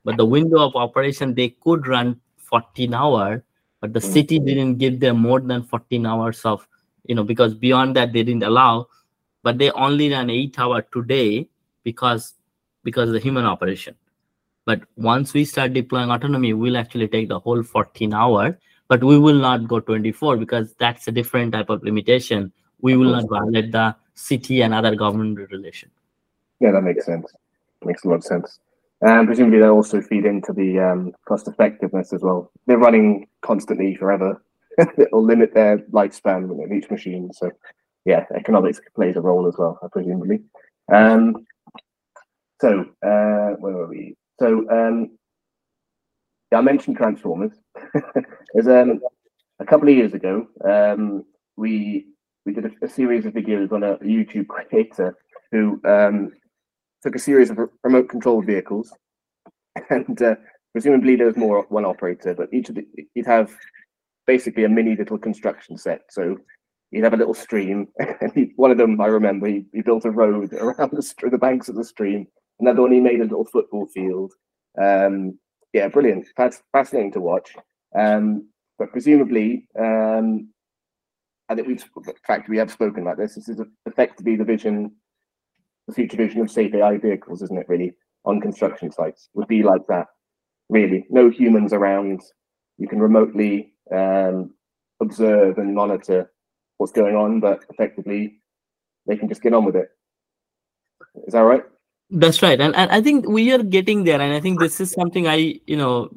but 0.04 0.16
the 0.16 0.26
window 0.36 0.60
of 0.66 0.76
operation 0.76 1.34
they 1.34 1.48
could 1.48 1.86
run 1.86 2.20
14 2.36 2.94
hour 2.94 3.42
but 3.80 3.92
the 3.92 4.00
city 4.00 4.36
mm-hmm. 4.36 4.46
didn't 4.46 4.78
give 4.84 5.00
them 5.00 5.18
more 5.18 5.40
than 5.40 5.62
14 5.62 6.06
hours 6.06 6.44
of 6.44 6.68
you 7.04 7.14
know 7.14 7.24
because 7.24 7.54
beyond 7.54 7.96
that 7.96 8.12
they 8.12 8.22
didn't 8.22 8.44
allow 8.52 8.86
but 9.42 9.58
they 9.58 9.70
only 9.72 10.12
run 10.12 10.30
8 10.30 10.58
hour 10.58 10.82
today 10.92 11.48
because 11.82 12.34
because 12.82 13.08
of 13.08 13.14
the 13.14 13.20
human 13.20 13.46
operation 13.46 13.96
but 14.64 14.82
once 14.96 15.34
we 15.34 15.44
start 15.44 15.74
deploying 15.74 16.10
autonomy, 16.10 16.52
we'll 16.54 16.76
actually 16.76 17.08
take 17.08 17.28
the 17.28 17.38
whole 17.38 17.62
14 17.62 18.14
hour, 18.14 18.58
but 18.88 19.02
we 19.02 19.18
will 19.18 19.38
not 19.38 19.66
go 19.66 19.80
24 19.80 20.36
because 20.36 20.74
that's 20.78 21.08
a 21.08 21.12
different 21.12 21.52
type 21.52 21.70
of 21.70 21.82
limitation. 21.82 22.52
We 22.80 22.96
will 22.96 23.12
not 23.12 23.28
violate 23.28 23.72
the 23.72 23.96
city 24.14 24.62
and 24.62 24.74
other 24.74 24.94
government 24.94 25.38
regulation. 25.38 25.90
Yeah, 26.60 26.72
that 26.72 26.82
makes 26.82 27.06
sense. 27.06 27.26
Makes 27.84 28.04
a 28.04 28.08
lot 28.08 28.16
of 28.16 28.24
sense. 28.24 28.58
And 29.00 29.26
presumably 29.26 29.58
they 29.60 29.66
also 29.68 30.00
feed 30.00 30.24
into 30.24 30.52
the 30.52 30.78
um, 30.78 31.12
cost 31.26 31.48
effectiveness 31.48 32.12
as 32.12 32.22
well. 32.22 32.50
They're 32.66 32.78
running 32.78 33.28
constantly 33.42 33.94
forever. 33.96 34.42
It'll 34.98 35.24
limit 35.24 35.54
their 35.54 35.78
lifespan 35.92 36.50
of 36.64 36.72
each 36.72 36.90
machine. 36.90 37.32
So 37.32 37.50
yeah, 38.04 38.24
economics 38.34 38.80
plays 38.94 39.16
a 39.16 39.20
role 39.20 39.46
as 39.46 39.56
well, 39.58 39.78
I 39.82 39.88
presumably. 39.90 40.40
Um, 40.92 41.46
so 42.60 42.80
uh, 43.02 43.56
where 43.58 43.74
were 43.74 43.88
we? 43.88 44.16
So 44.38 44.68
um, 44.70 45.18
I 46.52 46.61
mentioned 46.61 46.96
Transformers. 46.96 47.52
There's 48.54 48.68
um, 48.68 49.00
a 49.61 49.64
couple 49.64 49.88
of 49.88 49.94
years 49.94 50.14
ago, 50.14 50.46
um, 50.64 51.24
we 51.57 52.07
we 52.46 52.52
did 52.52 52.66
a, 52.66 52.70
a, 52.83 52.88
series 52.88 53.24
of 53.24 53.33
videos 53.33 53.72
on 53.72 53.83
a 53.83 53.96
YouTube 53.98 54.48
creator 54.48 55.16
who 55.50 55.80
um, 55.85 56.33
took 57.02 57.14
a 57.14 57.18
series 57.18 57.50
of 57.50 57.59
remote 57.83 58.09
controlled 58.09 58.44
vehicles, 58.44 58.92
and 59.90 60.20
uh, 60.20 60.37
presumably 60.72 61.16
there 61.16 61.26
was 61.26 61.37
more 61.37 61.64
one 61.68 61.85
operator, 61.85 62.35
but 62.35 62.52
each 62.52 62.68
of 62.68 62.74
the 62.74 62.87
you'd 63.14 63.26
have 63.26 63.52
basically 64.26 64.64
a 64.64 64.68
mini 64.68 64.96
little 64.96 65.18
construction 65.18 65.78
set. 65.78 66.02
So 66.11 66.38
you'd 66.90 67.04
have 67.04 67.14
a 67.14 67.18
little 67.18 67.35
stream, 67.35 67.88
and 67.98 68.33
he, 68.35 68.52
one 68.57 68.70
of 68.70 68.78
them 68.78 69.00
I 69.00 69.07
remember 69.07 69.46
he, 69.46 69.64
he 69.72 69.83
built 69.83 70.04
a 70.04 70.11
road 70.11 70.52
around 70.52 70.90
the, 70.92 71.30
the 71.30 71.38
banks 71.38 71.68
of 71.68 71.76
the 71.76 71.85
stream 71.85 72.26
Another 72.61 72.83
one, 72.83 72.92
he 72.92 73.00
made 73.00 73.20
a 73.20 73.24
little 73.24 73.44
football 73.44 73.87
field. 73.87 74.33
Um, 74.80 75.38
yeah, 75.74 75.88
brilliant. 75.88 76.28
That's 76.37 76.62
fascinating 76.72 77.12
to 77.12 77.20
watch. 77.20 77.54
Um, 77.98 78.48
but 78.78 78.92
presumably, 78.92 79.66
um, 79.78 80.48
I 81.48 81.54
think 81.54 81.66
we've, 81.66 81.84
in 82.06 82.14
fact, 82.26 82.48
we 82.48 82.56
have 82.58 82.70
spoken 82.70 83.02
about 83.02 83.18
this. 83.18 83.34
This 83.34 83.48
is 83.48 83.60
effectively 83.84 84.37
the 84.37 84.44
vision, 84.44 84.92
the 85.88 85.94
future 85.94 86.16
vision 86.16 86.40
of 86.40 86.46
SafeAI 86.46 87.02
vehicles, 87.02 87.42
isn't 87.42 87.58
it? 87.58 87.68
Really, 87.68 87.92
on 88.24 88.40
construction 88.40 88.90
sites 88.90 89.28
would 89.34 89.48
be 89.48 89.64
like 89.64 89.87
that. 89.88 90.06
Really, 90.70 91.04
no 91.10 91.28
humans 91.28 91.72
around. 91.72 92.22
You 92.78 92.88
can 92.88 93.00
remotely 93.00 93.74
um, 93.92 94.54
observe 95.00 95.58
and 95.58 95.74
monitor 95.74 96.30
what's 96.78 96.92
going 96.92 97.16
on, 97.16 97.40
but 97.40 97.64
effectively, 97.68 98.40
they 99.06 99.16
can 99.16 99.28
just 99.28 99.42
get 99.42 99.54
on 99.54 99.64
with 99.64 99.76
it. 99.76 99.88
Is 101.26 101.32
that 101.32 101.40
right? 101.40 101.64
That's 102.14 102.42
right. 102.42 102.61
And, 102.61 102.77
and 102.77 102.92
I 102.92 103.03
think 103.03 103.27
we 103.29 103.53
are 103.53 103.62
getting 103.62 104.05
there. 104.05 104.20
And 104.20 104.33
I 104.33 104.40
think 104.40 104.61
this 104.61 104.81
is 104.81 104.92
something 104.92 105.27
I, 105.27 105.61
you 105.66 105.77
know, 105.77 106.16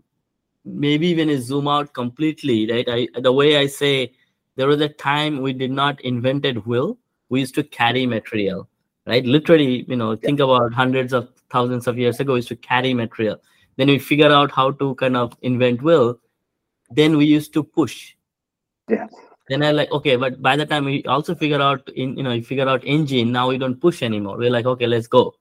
maybe 0.63 1.15
when 1.15 1.29
I 1.31 1.37
zoom 1.37 1.67
out 1.67 1.93
completely, 1.93 2.71
right? 2.71 2.87
I 2.87 3.19
the 3.19 3.31
way 3.31 3.57
I 3.57 3.65
say 3.65 4.13
there 4.57 4.67
was 4.67 4.79
a 4.79 4.89
time 4.89 5.41
we 5.41 5.53
did 5.53 5.71
not 5.71 5.99
invented 6.01 6.65
will, 6.67 6.99
We 7.29 7.39
used 7.39 7.55
to 7.55 7.63
carry 7.63 8.05
material, 8.05 8.69
right? 9.07 9.25
Literally, 9.25 9.85
you 9.87 9.95
know, 9.95 10.15
think 10.15 10.39
about 10.39 10.71
hundreds 10.71 11.13
of 11.13 11.29
thousands 11.49 11.87
of 11.87 11.97
years 11.97 12.19
ago, 12.19 12.33
we 12.33 12.39
used 12.39 12.49
to 12.49 12.55
carry 12.55 12.93
material. 12.93 13.41
Then 13.77 13.87
we 13.87 13.97
figure 13.97 14.31
out 14.31 14.51
how 14.51 14.71
to 14.71 14.93
kind 14.95 15.17
of 15.17 15.35
invent 15.41 15.81
will. 15.81 16.19
Then 16.91 17.17
we 17.17 17.25
used 17.25 17.53
to 17.53 17.63
push. 17.63 18.15
Yeah. 18.87 19.07
Then 19.49 19.63
I 19.63 19.71
like 19.71 19.91
okay, 19.91 20.15
but 20.15 20.43
by 20.43 20.55
the 20.57 20.65
time 20.65 20.85
we 20.85 21.03
also 21.05 21.33
figure 21.33 21.61
out 21.61 21.89
in 21.89 22.15
you 22.17 22.23
know 22.23 22.33
you 22.33 22.43
figure 22.43 22.69
out 22.69 22.83
engine, 22.85 23.31
now 23.31 23.49
we 23.49 23.57
don't 23.57 23.81
push 23.81 24.03
anymore. 24.03 24.37
We're 24.37 24.51
like 24.51 24.67
okay, 24.67 24.85
let's 24.85 25.07
go. 25.07 25.33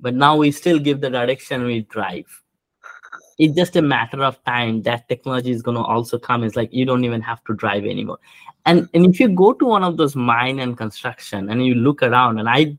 But 0.00 0.14
now 0.14 0.36
we 0.36 0.50
still 0.50 0.78
give 0.78 1.00
the 1.00 1.10
direction 1.10 1.64
we 1.64 1.82
drive. 1.82 2.26
It's 3.38 3.54
just 3.54 3.76
a 3.76 3.82
matter 3.82 4.22
of 4.22 4.42
time. 4.44 4.82
That 4.82 5.08
technology 5.08 5.50
is 5.50 5.62
going 5.62 5.76
to 5.76 5.82
also 5.82 6.18
come. 6.18 6.42
It's 6.42 6.56
like 6.56 6.72
you 6.72 6.84
don't 6.84 7.04
even 7.04 7.20
have 7.22 7.44
to 7.44 7.54
drive 7.54 7.84
anymore. 7.84 8.18
And 8.66 8.88
and 8.94 9.06
if 9.06 9.20
you 9.20 9.28
go 9.28 9.52
to 9.52 9.64
one 9.64 9.84
of 9.84 9.96
those 9.96 10.16
mine 10.16 10.58
and 10.58 10.76
construction 10.76 11.48
and 11.50 11.64
you 11.64 11.74
look 11.74 12.02
around 12.02 12.38
and 12.38 12.48
i 12.48 12.76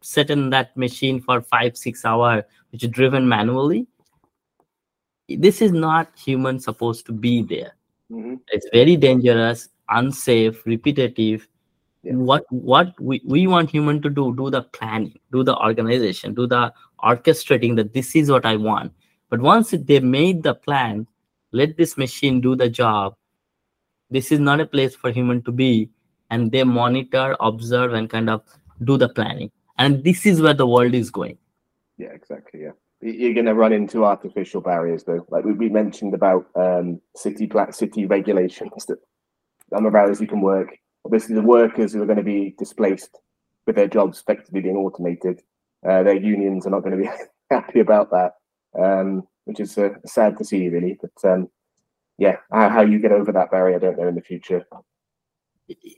sit 0.00 0.30
in 0.30 0.50
that 0.50 0.76
machine 0.76 1.20
for 1.20 1.40
five 1.40 1.76
six 1.76 2.04
hours 2.04 2.44
which 2.70 2.84
is 2.84 2.90
driven 2.90 3.28
manually 3.28 3.86
this 5.28 5.60
is 5.60 5.72
not 5.72 6.08
human 6.16 6.60
supposed 6.60 7.04
to 7.06 7.12
be 7.12 7.42
there. 7.42 7.72
Mm-hmm. 8.10 8.34
it's 8.52 8.68
very 8.72 8.96
dangerous 8.96 9.68
unsafe 9.88 10.64
repetitive 10.64 11.48
Yeah. 12.06 12.14
what 12.14 12.44
what 12.50 12.94
we, 13.00 13.20
we 13.24 13.46
want 13.46 13.70
human 13.70 14.00
to 14.02 14.10
do 14.10 14.34
do 14.36 14.48
the 14.48 14.62
planning 14.62 15.14
do 15.32 15.42
the 15.42 15.56
organization 15.56 16.34
do 16.34 16.46
the 16.46 16.72
orchestrating 17.02 17.74
that 17.76 17.94
this 17.94 18.14
is 18.14 18.30
what 18.30 18.46
i 18.46 18.54
want 18.54 18.92
but 19.28 19.40
once 19.40 19.70
they 19.70 20.00
made 20.00 20.42
the 20.42 20.54
plan, 20.54 21.06
let 21.52 21.76
this 21.76 21.96
machine 21.96 22.40
do 22.40 22.54
the 22.54 22.68
job. 22.68 23.16
This 24.10 24.30
is 24.30 24.38
not 24.38 24.60
a 24.60 24.66
place 24.66 24.94
for 24.94 25.10
human 25.10 25.42
to 25.42 25.52
be. 25.52 25.90
And 26.30 26.50
they 26.50 26.64
monitor, 26.64 27.36
observe, 27.40 27.94
and 27.94 28.10
kind 28.10 28.30
of 28.30 28.42
do 28.84 28.96
the 28.96 29.08
planning. 29.08 29.50
And 29.78 30.02
this 30.04 30.26
is 30.26 30.40
where 30.40 30.54
the 30.54 30.66
world 30.66 30.94
is 30.94 31.10
going. 31.10 31.38
Yeah, 31.98 32.08
exactly. 32.08 32.62
Yeah, 32.62 32.72
you're 33.00 33.34
going 33.34 33.46
to 33.46 33.54
run 33.54 33.72
into 33.72 34.04
artificial 34.04 34.60
barriers, 34.60 35.04
though. 35.04 35.24
Like 35.28 35.44
we, 35.44 35.68
mentioned 35.68 36.14
about 36.14 36.46
um, 36.54 37.00
city 37.14 37.50
city 37.70 38.06
regulations 38.06 38.86
that 38.86 38.98
some 39.70 39.86
of 39.86 39.94
hours 39.94 40.20
you 40.20 40.26
can 40.26 40.40
work. 40.40 40.76
Obviously, 41.06 41.34
the 41.34 41.42
workers 41.42 41.92
who 41.92 42.02
are 42.02 42.06
going 42.06 42.18
to 42.18 42.24
be 42.24 42.54
displaced 42.58 43.18
with 43.66 43.76
their 43.76 43.88
jobs 43.88 44.20
effectively 44.20 44.60
being 44.60 44.76
automated, 44.76 45.40
uh, 45.88 46.02
their 46.02 46.16
unions 46.16 46.66
are 46.66 46.70
not 46.70 46.80
going 46.80 46.98
to 46.98 47.02
be 47.02 47.10
happy 47.50 47.80
about 47.80 48.10
that 48.10 48.32
um, 48.78 49.26
which 49.44 49.60
is 49.60 49.76
uh, 49.78 49.90
sad 50.04 50.36
to 50.38 50.44
see, 50.44 50.68
really. 50.68 50.98
But 51.00 51.30
um, 51.30 51.48
yeah, 52.18 52.36
how, 52.50 52.68
how, 52.68 52.80
you 52.82 52.98
get 52.98 53.12
over 53.12 53.32
that 53.32 53.50
barrier, 53.50 53.76
I 53.76 53.78
don't 53.78 53.98
know 53.98 54.08
in 54.08 54.14
the 54.14 54.20
future. 54.20 54.64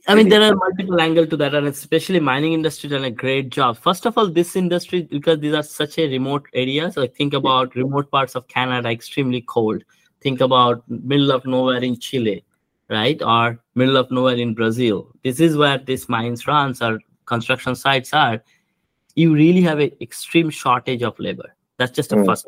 I 0.07 0.15
mean, 0.15 0.29
there 0.29 0.41
are 0.41 0.55
multiple 0.55 0.99
angles 0.99 1.29
to 1.29 1.37
that, 1.37 1.53
and 1.53 1.67
especially 1.67 2.19
mining 2.19 2.53
industry 2.53 2.89
done 2.89 3.03
a 3.03 3.11
great 3.11 3.49
job. 3.49 3.77
First 3.77 4.07
of 4.07 4.17
all, 4.17 4.27
this 4.27 4.55
industry 4.55 5.03
because 5.03 5.39
these 5.39 5.53
are 5.53 5.63
such 5.63 5.99
a 5.99 6.09
remote 6.09 6.47
areas. 6.53 6.97
Like 6.97 7.15
think 7.15 7.33
about 7.33 7.75
remote 7.75 8.09
parts 8.09 8.35
of 8.35 8.47
Canada, 8.47 8.89
extremely 8.89 9.41
cold. 9.41 9.83
Think 10.21 10.41
about 10.41 10.83
middle 10.89 11.31
of 11.31 11.45
nowhere 11.45 11.83
in 11.83 11.99
Chile, 11.99 12.43
right, 12.89 13.21
or 13.21 13.59
middle 13.75 13.97
of 13.97 14.11
nowhere 14.11 14.35
in 14.35 14.53
Brazil. 14.53 15.11
This 15.23 15.39
is 15.39 15.57
where 15.57 15.77
these 15.77 16.09
mines 16.09 16.47
runs 16.47 16.81
or 16.81 16.99
construction 17.25 17.75
sites 17.75 18.13
are. 18.13 18.43
You 19.15 19.33
really 19.33 19.61
have 19.61 19.79
an 19.79 19.91
extreme 20.01 20.49
shortage 20.49 21.03
of 21.03 21.19
labor. 21.19 21.55
That's 21.77 21.91
just 21.91 22.11
a 22.11 22.15
mm. 22.15 22.25
first 22.25 22.47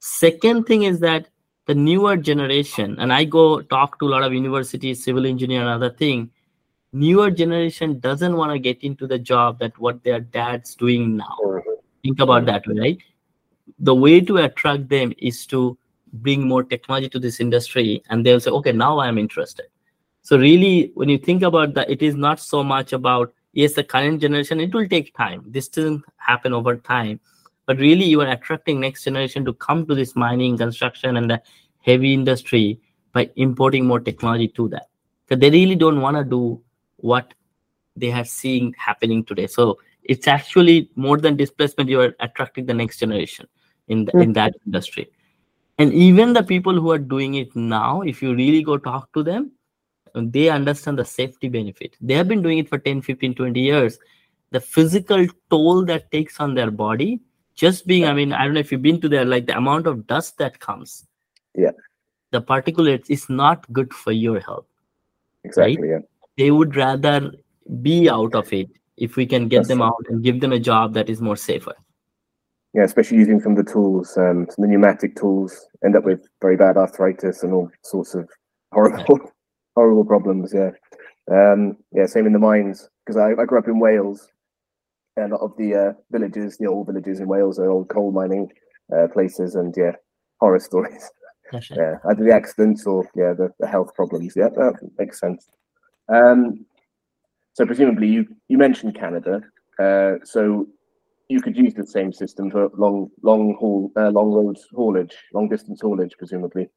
Second 0.00 0.64
thing 0.64 0.84
is 0.84 1.00
that 1.00 1.28
the 1.66 1.74
newer 1.74 2.16
generation, 2.16 2.96
and 2.98 3.12
I 3.12 3.24
go 3.24 3.60
talk 3.60 3.98
to 3.98 4.06
a 4.06 4.10
lot 4.10 4.22
of 4.22 4.32
universities, 4.32 5.04
civil 5.04 5.26
engineer, 5.26 5.60
and 5.60 5.68
other 5.68 5.90
thing. 5.90 6.30
Newer 6.92 7.30
generation 7.30 8.00
doesn't 8.00 8.34
want 8.34 8.50
to 8.52 8.58
get 8.58 8.82
into 8.82 9.06
the 9.06 9.18
job 9.18 9.58
that 9.60 9.78
what 9.78 10.02
their 10.02 10.20
dad's 10.20 10.74
doing 10.74 11.16
now. 11.16 11.38
Mm-hmm. 11.44 11.70
Think 12.02 12.20
about 12.20 12.46
that, 12.46 12.64
right? 12.66 12.98
The 13.78 13.94
way 13.94 14.20
to 14.22 14.38
attract 14.38 14.88
them 14.88 15.12
is 15.18 15.46
to 15.46 15.78
bring 16.12 16.46
more 16.46 16.62
technology 16.62 17.08
to 17.08 17.18
this 17.18 17.40
industry, 17.40 18.02
and 18.10 18.24
they'll 18.24 18.40
say, 18.40 18.50
"Okay, 18.50 18.72
now 18.72 18.98
I'm 19.00 19.18
interested." 19.18 19.66
So 20.22 20.38
really, 20.38 20.92
when 20.94 21.08
you 21.08 21.18
think 21.18 21.42
about 21.42 21.74
that, 21.74 21.90
it 21.90 22.02
is 22.02 22.14
not 22.14 22.40
so 22.40 22.62
much 22.62 22.92
about 22.92 23.32
yes, 23.52 23.74
the 23.74 23.84
current 23.84 24.20
generation. 24.20 24.60
It 24.60 24.74
will 24.74 24.88
take 24.88 25.14
time. 25.16 25.44
This 25.46 25.68
doesn't 25.68 26.04
happen 26.18 26.52
over 26.52 26.76
time 26.76 27.20
but 27.70 27.78
really 27.78 28.04
you 28.04 28.20
are 28.20 28.30
attracting 28.30 28.80
next 28.80 29.04
generation 29.04 29.44
to 29.44 29.52
come 29.54 29.86
to 29.86 29.94
this 29.94 30.16
mining 30.16 30.58
construction 30.58 31.16
and 31.16 31.30
the 31.30 31.40
heavy 31.78 32.12
industry 32.12 32.80
by 33.12 33.30
importing 33.36 33.86
more 33.86 34.00
technology 34.00 34.48
to 34.48 34.68
that 34.68 34.86
because 35.24 35.40
they 35.40 35.50
really 35.50 35.76
don't 35.76 36.00
want 36.00 36.16
to 36.16 36.24
do 36.24 36.60
what 36.96 37.32
they 37.94 38.10
are 38.10 38.24
seeing 38.24 38.74
happening 38.76 39.22
today 39.24 39.46
so 39.46 39.78
it's 40.02 40.26
actually 40.26 40.90
more 40.96 41.18
than 41.18 41.36
displacement 41.36 41.88
you 41.88 42.00
are 42.00 42.12
attracting 42.18 42.66
the 42.66 42.74
next 42.74 42.98
generation 42.98 43.46
in 43.86 44.04
the, 44.04 44.10
mm-hmm. 44.10 44.22
in 44.22 44.32
that 44.32 44.52
industry 44.66 45.08
and 45.80 45.92
even 45.94 46.32
the 46.34 46.42
people 46.42 46.74
who 46.74 46.90
are 46.90 46.98
doing 46.98 47.34
it 47.34 47.54
now 47.56 48.02
if 48.02 48.22
you 48.22 48.34
really 48.34 48.62
go 48.62 48.76
talk 48.76 49.12
to 49.12 49.22
them 49.22 49.50
they 50.14 50.48
understand 50.48 50.98
the 50.98 51.04
safety 51.04 51.48
benefit. 51.48 51.96
They 52.00 52.14
have 52.14 52.28
been 52.28 52.42
doing 52.42 52.58
it 52.58 52.68
for 52.68 52.78
10 52.78 53.02
15 53.02 53.34
20 53.34 53.60
years. 53.60 53.98
The 54.50 54.60
physical 54.60 55.26
toll 55.48 55.84
that 55.84 56.10
takes 56.10 56.40
on 56.40 56.54
their 56.54 56.70
body 56.70 57.20
just 57.54 57.86
being 57.86 58.06
i 58.06 58.12
mean 58.14 58.32
i 58.32 58.44
don't 58.44 58.54
know 58.54 58.60
if 58.60 58.72
you've 58.72 58.80
been 58.80 59.00
to 59.00 59.08
there 59.08 59.24
like 59.24 59.46
the 59.46 59.56
amount 59.56 59.86
of 59.86 60.06
dust 60.06 60.38
that 60.38 60.58
comes. 60.58 61.06
Yeah. 61.54 61.72
The 62.30 62.40
particulates 62.40 63.10
is 63.10 63.28
not 63.28 63.70
good 63.72 63.92
for 63.92 64.12
your 64.12 64.40
health 64.40 64.66
exactly 65.44 65.76
right? 65.76 65.90
yeah. 65.90 66.06
They 66.38 66.50
would 66.50 66.74
rather 66.74 67.32
be 67.82 68.08
out 68.08 68.34
of 68.34 68.52
it 68.52 68.70
if 68.96 69.16
we 69.16 69.26
can 69.26 69.48
get 69.48 69.58
That's 69.58 69.68
them 69.68 69.82
out 69.82 70.04
and 70.08 70.22
give 70.22 70.40
them 70.40 70.52
a 70.52 70.58
job 70.58 70.94
that 70.94 71.10
is 71.10 71.20
more 71.20 71.36
safer 71.36 71.74
yeah 72.74 72.84
especially 72.84 73.18
using 73.18 73.40
some 73.40 73.56
of 73.56 73.64
the 73.64 73.72
tools 73.72 74.16
um 74.16 74.46
some 74.50 74.64
of 74.64 74.68
the 74.68 74.68
pneumatic 74.68 75.16
tools 75.16 75.66
end 75.84 75.96
up 75.96 76.04
with 76.04 76.26
very 76.40 76.56
bad 76.56 76.76
arthritis 76.76 77.42
and 77.42 77.52
all 77.52 77.70
sorts 77.82 78.14
of 78.14 78.28
horrible 78.72 79.18
horrible 79.74 80.04
problems 80.04 80.52
yeah 80.54 80.70
um 81.30 81.76
yeah 81.92 82.06
same 82.06 82.26
in 82.26 82.32
the 82.32 82.38
mines 82.38 82.88
because 83.04 83.16
I, 83.16 83.30
I 83.40 83.44
grew 83.44 83.58
up 83.58 83.68
in 83.68 83.78
wales 83.78 84.28
and 85.16 85.32
a 85.32 85.36
lot 85.36 85.44
of 85.44 85.56
the 85.56 85.74
uh, 85.74 85.92
villages, 86.10 86.56
the 86.56 86.66
old 86.66 86.86
villages 86.86 87.20
in 87.20 87.28
Wales, 87.28 87.58
are 87.58 87.70
old 87.70 87.88
coal 87.88 88.12
mining 88.12 88.50
uh, 88.96 89.06
places, 89.08 89.54
and 89.54 89.74
yeah, 89.76 89.92
horror 90.38 90.60
stories. 90.70 91.10
yeah, 91.52 91.96
either 92.08 92.24
the 92.24 92.32
accidents 92.32 92.86
or 92.86 93.08
yeah, 93.14 93.32
the, 93.32 93.50
the 93.58 93.66
health 93.66 93.94
problems. 93.94 94.34
Yeah, 94.36 94.48
that 94.50 94.74
makes 94.98 95.18
sense. 95.18 95.48
Um, 96.08 96.66
so 97.54 97.66
presumably, 97.66 98.08
you 98.08 98.26
you 98.48 98.58
mentioned 98.58 98.94
Canada, 98.94 99.42
uh, 99.78 100.24
so 100.24 100.66
you 101.30 101.40
could 101.40 101.56
use 101.56 101.74
the 101.74 101.86
same 101.86 102.12
system 102.12 102.50
for 102.50 102.70
long 102.76 103.10
long 103.22 103.54
haul 103.54 103.92
uh, 103.96 104.10
long 104.10 104.32
road 104.32 104.58
haulage, 104.74 105.16
long 105.32 105.48
distance 105.48 105.80
haulage, 105.80 106.14
presumably. 106.18 106.68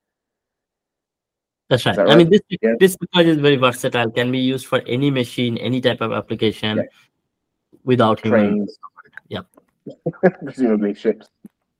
That's 1.69 1.85
right. 1.85 1.95
That 1.95 2.05
right. 2.05 2.13
I 2.13 2.15
mean, 2.17 2.29
this 2.29 2.41
yeah. 2.61 2.73
this 2.79 2.95
because 2.95 3.25
is 3.25 3.37
very 3.37 3.55
versatile. 3.55 4.11
Can 4.11 4.31
be 4.31 4.39
used 4.39 4.67
for 4.67 4.81
any 4.85 5.09
machine, 5.11 5.57
any 5.57 5.81
type 5.81 6.01
of 6.01 6.11
application. 6.11 6.77
Yeah 6.77 6.83
without 7.83 8.19
trains. 8.19 8.77
Yep. 9.29 9.45
Presumably 10.43 10.93
ships. 10.93 11.27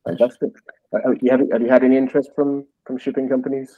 Fantastic. 0.06 0.52
Uh, 0.94 1.00
have 1.06 1.18
you, 1.22 1.32
have, 1.32 1.42
have 1.52 1.62
you 1.62 1.70
had 1.70 1.84
any 1.84 1.98
interest 1.98 2.32
from 2.36 2.66
from 2.86 2.98
shipping 2.98 3.30
companies? 3.30 3.78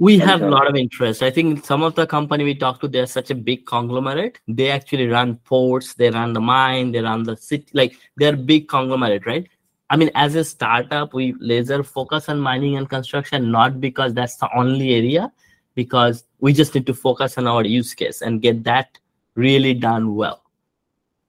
We 0.00 0.16
have 0.18 0.42
a 0.42 0.48
lot 0.48 0.68
of 0.68 0.76
interest. 0.76 1.24
I 1.24 1.30
think 1.30 1.64
some 1.64 1.82
of 1.82 1.96
the 1.96 2.06
company 2.06 2.44
we 2.44 2.54
talk 2.54 2.80
to, 2.80 2.88
they're 2.88 3.06
such 3.06 3.30
a 3.30 3.34
big 3.34 3.66
conglomerate. 3.66 4.38
They 4.46 4.70
actually 4.70 5.08
run 5.08 5.36
ports, 5.44 5.94
they 5.94 6.10
run 6.10 6.32
the 6.34 6.40
mine, 6.40 6.92
they 6.92 7.00
run 7.00 7.24
the 7.24 7.36
city. 7.36 7.66
Like 7.72 7.96
they're 8.16 8.36
big 8.36 8.68
conglomerate, 8.68 9.26
right? 9.26 9.48
I 9.90 9.96
mean, 9.96 10.10
as 10.14 10.36
a 10.36 10.44
startup, 10.44 11.14
we 11.14 11.34
laser 11.40 11.82
focus 11.82 12.28
on 12.28 12.38
mining 12.38 12.76
and 12.76 12.88
construction, 12.88 13.50
not 13.50 13.80
because 13.80 14.14
that's 14.14 14.36
the 14.36 14.48
only 14.56 14.94
area, 14.94 15.32
because 15.74 16.24
we 16.38 16.52
just 16.52 16.74
need 16.76 16.86
to 16.86 16.94
focus 16.94 17.36
on 17.36 17.48
our 17.48 17.64
use 17.64 17.92
case 17.94 18.22
and 18.22 18.40
get 18.40 18.62
that 18.64 18.98
really 19.34 19.74
done 19.74 20.14
well. 20.14 20.44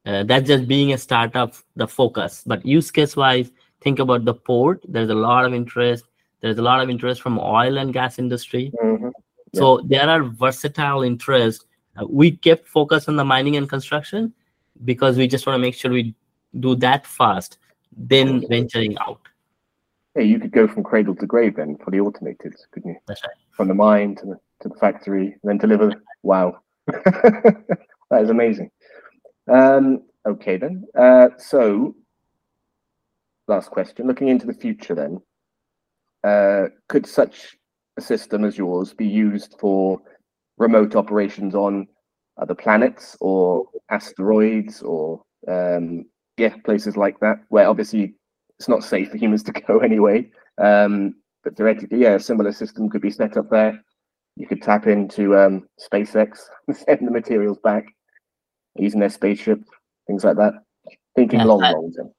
Uh, 0.05 0.23
that's 0.23 0.47
just 0.47 0.67
being 0.67 0.93
a 0.93 0.97
startup, 0.97 1.55
the 1.75 1.87
focus. 1.87 2.43
But 2.45 2.63
use 2.65 2.91
case 2.91 3.15
wise, 3.15 3.49
think 3.81 3.97
about 3.97 4.25
the 4.25 4.33
port. 4.33 4.81
There's 4.87 5.09
a 5.09 5.15
lot 5.15 5.45
of 5.45 5.53
interest. 5.53 6.03
There's 6.41 6.57
a 6.57 6.61
lot 6.61 6.81
of 6.81 6.89
interest 6.89 7.21
from 7.21 7.39
oil 7.39 7.77
and 7.77 7.93
gas 7.93 8.19
industry. 8.19 8.71
Mm-hmm. 8.81 9.09
Yeah. 9.53 9.59
So 9.59 9.81
there 9.85 10.07
are 10.09 10.23
versatile 10.23 11.03
interests. 11.03 11.65
Uh, 11.97 12.05
we 12.07 12.31
kept 12.31 12.67
focus 12.67 13.07
on 13.07 13.15
the 13.15 13.25
mining 13.25 13.57
and 13.57 13.67
construction 13.67 14.33
because 14.85 15.17
we 15.17 15.27
just 15.27 15.45
want 15.45 15.55
to 15.55 15.61
make 15.61 15.75
sure 15.75 15.91
we 15.91 16.15
do 16.59 16.75
that 16.75 17.05
fast, 17.05 17.57
then 17.95 18.47
venturing 18.47 18.97
out. 18.99 19.19
Yeah, 20.15 20.23
you 20.23 20.39
could 20.39 20.51
go 20.51 20.67
from 20.67 20.83
cradle 20.83 21.15
to 21.15 21.25
grave 21.25 21.55
then, 21.55 21.77
for 21.83 21.91
the 21.91 21.99
automated, 21.99 22.55
couldn't 22.71 22.91
you? 22.91 22.97
That's 23.07 23.23
right. 23.23 23.31
From 23.51 23.67
the 23.67 23.73
mine 23.73 24.15
to 24.15 24.25
the 24.25 24.39
to 24.61 24.69
the 24.69 24.75
factory, 24.75 25.35
then 25.43 25.57
deliver. 25.57 25.93
Wow, 26.23 26.59
that 26.87 27.63
is 28.21 28.29
amazing. 28.29 28.71
Um, 29.47 30.03
okay, 30.27 30.57
then. 30.57 30.85
Uh, 30.97 31.29
so, 31.37 31.95
last 33.47 33.69
question. 33.69 34.07
Looking 34.07 34.29
into 34.29 34.47
the 34.47 34.53
future, 34.53 34.95
then, 34.95 35.21
uh, 36.23 36.67
could 36.87 37.05
such 37.05 37.57
a 37.97 38.01
system 38.01 38.43
as 38.43 38.57
yours 38.57 38.93
be 38.93 39.07
used 39.07 39.55
for 39.59 40.01
remote 40.57 40.95
operations 40.95 41.55
on 41.55 41.87
other 42.41 42.55
planets 42.55 43.17
or 43.19 43.65
asteroids 43.89 44.81
or 44.81 45.21
um, 45.47 46.05
yeah, 46.37 46.55
places 46.63 46.97
like 46.97 47.19
that, 47.19 47.39
where 47.49 47.67
obviously 47.67 48.15
it's 48.57 48.69
not 48.69 48.83
safe 48.83 49.11
for 49.11 49.17
humans 49.17 49.43
to 49.43 49.51
go 49.67 49.79
anyway. 49.79 50.29
Um, 50.57 51.15
but 51.43 51.55
theoretically, 51.55 51.99
yeah, 51.99 52.15
a 52.15 52.19
similar 52.19 52.51
system 52.51 52.89
could 52.89 53.01
be 53.01 53.11
set 53.11 53.37
up 53.37 53.49
there. 53.49 53.81
You 54.35 54.47
could 54.47 54.61
tap 54.61 54.87
into 54.87 55.37
um, 55.37 55.67
SpaceX 55.79 56.39
and 56.67 56.77
send 56.87 57.05
the 57.05 57.11
materials 57.11 57.57
back 57.63 57.85
using 58.75 58.99
their 58.99 59.09
spaceship, 59.09 59.59
things 60.07 60.23
like 60.23 60.37
that. 60.37 60.53
Thinking 61.15 61.41
long, 61.41 61.63
I, 61.63 61.71
long 61.71 61.91
term. 61.93 62.11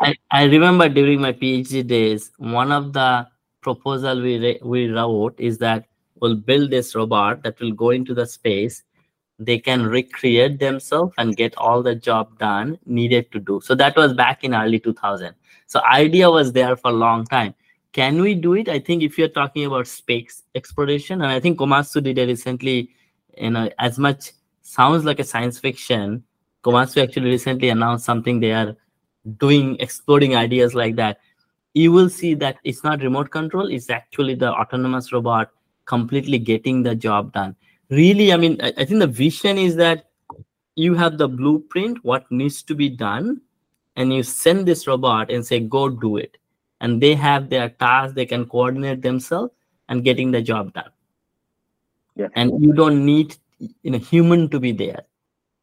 I, 0.00 0.14
I 0.30 0.44
remember 0.44 0.88
during 0.88 1.20
my 1.20 1.32
PhD 1.32 1.86
days, 1.86 2.30
one 2.38 2.72
of 2.72 2.92
the 2.92 3.26
proposal 3.60 4.20
we 4.22 4.58
we 4.62 4.88
wrote 4.88 5.38
is 5.38 5.58
that 5.58 5.86
we'll 6.20 6.36
build 6.36 6.70
this 6.70 6.94
robot 6.94 7.42
that 7.42 7.58
will 7.60 7.72
go 7.72 7.90
into 7.90 8.14
the 8.14 8.26
space. 8.26 8.82
They 9.38 9.58
can 9.58 9.86
recreate 9.86 10.58
themselves 10.58 11.12
and 11.18 11.36
get 11.36 11.56
all 11.56 11.82
the 11.82 11.94
job 11.94 12.38
done 12.38 12.78
needed 12.86 13.30
to 13.32 13.38
do. 13.38 13.60
So 13.62 13.74
that 13.74 13.96
was 13.96 14.14
back 14.14 14.44
in 14.44 14.54
early 14.54 14.80
2000 14.80 15.34
so 15.66 15.82
idea 15.82 16.30
was 16.30 16.52
there 16.52 16.76
for 16.76 16.90
a 16.90 16.94
long 16.94 17.24
time. 17.24 17.54
Can 17.92 18.20
we 18.20 18.34
do 18.34 18.54
it? 18.54 18.68
I 18.68 18.78
think 18.78 19.02
if 19.02 19.18
you're 19.18 19.28
talking 19.28 19.66
about 19.66 19.86
space 19.86 20.42
exploration 20.54 21.20
and 21.22 21.30
i 21.30 21.40
think 21.40 21.58
komatsu 21.58 22.02
did 22.02 22.18
it 22.18 22.26
recently 22.26 22.90
you 23.36 23.50
know 23.50 23.68
as 23.78 23.98
much 23.98 24.32
sounds 24.62 25.04
like 25.04 25.20
a 25.20 25.24
science 25.24 25.58
fiction. 25.58 26.24
Komatsu 26.64 27.02
actually 27.02 27.30
recently 27.30 27.68
announced 27.68 28.04
something 28.04 28.40
they 28.40 28.52
are 28.52 28.76
doing 29.38 29.76
exploring 29.80 30.36
ideas 30.36 30.74
like 30.74 30.96
that 30.96 31.18
you 31.74 31.92
will 31.92 32.08
see 32.08 32.32
that 32.34 32.56
it's 32.64 32.82
not 32.84 33.02
remote 33.02 33.30
control 33.30 33.66
it's 33.66 33.90
actually 33.90 34.34
the 34.34 34.52
autonomous 34.52 35.12
robot 35.12 35.50
completely 35.84 36.38
getting 36.38 36.82
the 36.82 36.94
job 36.94 37.32
done. 37.32 37.54
Really 37.90 38.32
i 38.32 38.36
mean 38.36 38.60
I, 38.60 38.72
I, 38.78 38.84
think 38.84 39.00
the 39.00 39.06
vision 39.06 39.58
is 39.58 39.76
that 39.76 40.06
you 40.74 40.94
have 40.94 41.18
the 41.18 41.28
blueprint 41.28 42.04
what 42.04 42.30
needs 42.30 42.62
to 42.64 42.74
be 42.74 42.88
done 42.88 43.40
and 43.96 44.12
you 44.12 44.22
send 44.22 44.66
this 44.66 44.86
robot 44.86 45.30
and 45.30 45.44
say 45.44 45.60
go 45.60 45.88
do 45.88 46.18
it. 46.18 46.36
And 46.80 47.02
they 47.02 47.14
have 47.14 47.48
their 47.48 47.70
tasks 47.70 48.14
they 48.14 48.26
can 48.26 48.46
coordinate 48.46 49.00
themselves 49.00 49.52
and 49.88 50.04
getting 50.04 50.30
the 50.30 50.42
job 50.42 50.74
done. 50.74 50.90
Yeah. 52.14 52.28
and 52.34 52.50
you 52.62 52.72
don't 52.72 53.04
need 53.04 53.36
you 53.82 53.90
know 53.90 53.98
human 53.98 54.48
to 54.48 54.58
be 54.58 54.72
there 54.72 55.02